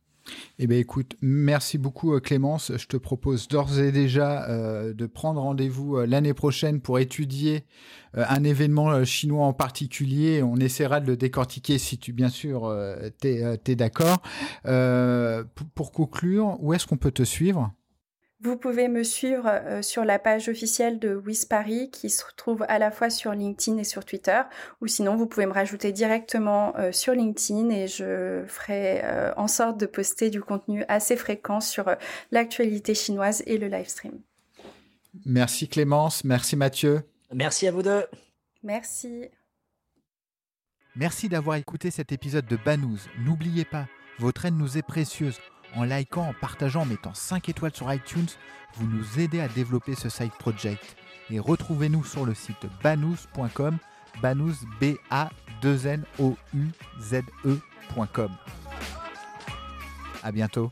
Eh 0.59 0.67
bien, 0.67 0.77
écoute, 0.77 1.15
merci 1.21 1.77
beaucoup 1.77 2.19
Clémence. 2.19 2.71
Je 2.77 2.85
te 2.87 2.97
propose 2.97 3.47
d'ores 3.47 3.79
et 3.79 3.91
déjà 3.91 4.47
de 4.47 5.05
prendre 5.05 5.41
rendez-vous 5.41 5.99
l'année 6.01 6.33
prochaine 6.33 6.79
pour 6.79 6.99
étudier 6.99 7.65
un 8.13 8.43
événement 8.43 9.03
chinois 9.03 9.45
en 9.45 9.53
particulier. 9.53 10.41
On 10.43 10.57
essaiera 10.57 10.99
de 10.99 11.07
le 11.07 11.17
décortiquer 11.17 11.77
si 11.77 11.97
tu, 11.97 12.13
bien 12.13 12.29
sûr, 12.29 12.73
tu 13.21 13.27
es, 13.27 13.75
d'accord. 13.75 14.21
pour 15.75 15.91
conclure, 15.91 16.57
où 16.59 16.73
est-ce 16.73 16.87
qu'on 16.87 16.97
peut 16.97 17.11
te 17.11 17.23
suivre? 17.23 17.73
Vous 18.43 18.57
pouvez 18.57 18.89
me 18.89 19.03
suivre 19.03 19.47
euh, 19.47 19.81
sur 19.81 20.03
la 20.03 20.19
page 20.19 20.49
officielle 20.49 20.99
de 20.99 21.15
Wiz 21.15 21.45
Paris 21.45 21.89
qui 21.91 22.09
se 22.09 22.23
trouve 22.35 22.65
à 22.67 22.77
la 22.77 22.91
fois 22.91 23.09
sur 23.09 23.31
LinkedIn 23.31 23.77
et 23.77 23.85
sur 23.85 24.03
Twitter 24.03 24.41
ou 24.81 24.87
sinon 24.87 25.15
vous 25.15 25.27
pouvez 25.27 25.45
me 25.45 25.53
rajouter 25.53 25.93
directement 25.93 26.75
euh, 26.75 26.91
sur 26.91 27.13
LinkedIn 27.13 27.69
et 27.69 27.87
je 27.87 28.43
ferai 28.45 29.01
euh, 29.03 29.33
en 29.37 29.47
sorte 29.47 29.79
de 29.79 29.85
poster 29.85 30.29
du 30.29 30.41
contenu 30.41 30.83
assez 30.89 31.15
fréquent 31.15 31.61
sur 31.61 31.95
l'actualité 32.31 32.93
chinoise 32.93 33.43
et 33.45 33.57
le 33.57 33.67
live 33.67 33.87
stream. 33.87 34.19
Merci 35.25 35.69
Clémence, 35.69 36.25
merci 36.25 36.57
Mathieu. 36.57 37.01
Merci 37.33 37.67
à 37.67 37.71
vous 37.71 37.81
deux. 37.81 38.03
Merci. 38.61 39.29
Merci 40.97 41.29
d'avoir 41.29 41.55
écouté 41.55 41.91
cet 41.91 42.11
épisode 42.11 42.45
de 42.45 42.57
Banous. 42.57 42.99
N'oubliez 43.19 43.63
pas, 43.63 43.87
votre 44.19 44.45
aide 44.45 44.57
nous 44.57 44.77
est 44.77 44.83
précieuse 44.83 45.39
en 45.75 45.83
likant, 45.83 46.29
en 46.29 46.33
partageant, 46.33 46.81
en 46.81 46.85
mettant 46.85 47.13
5 47.13 47.49
étoiles 47.49 47.73
sur 47.73 47.91
iTunes, 47.91 48.27
vous 48.75 48.87
nous 48.87 49.19
aidez 49.19 49.39
à 49.39 49.47
développer 49.47 49.95
ce 49.95 50.09
site 50.09 50.33
project. 50.33 50.95
Et 51.29 51.39
retrouvez-nous 51.39 52.03
sur 52.03 52.25
le 52.25 52.33
site 52.33 52.65
banous.com, 52.83 53.77
banous 54.21 54.55
b 54.79 54.95
a 55.09 55.29
2 55.61 55.87
n 55.87 56.03
o 56.19 56.35
u 56.53 56.67
z 56.99 57.21
e.com. 57.45 58.31
À 60.23 60.31
bientôt. 60.31 60.71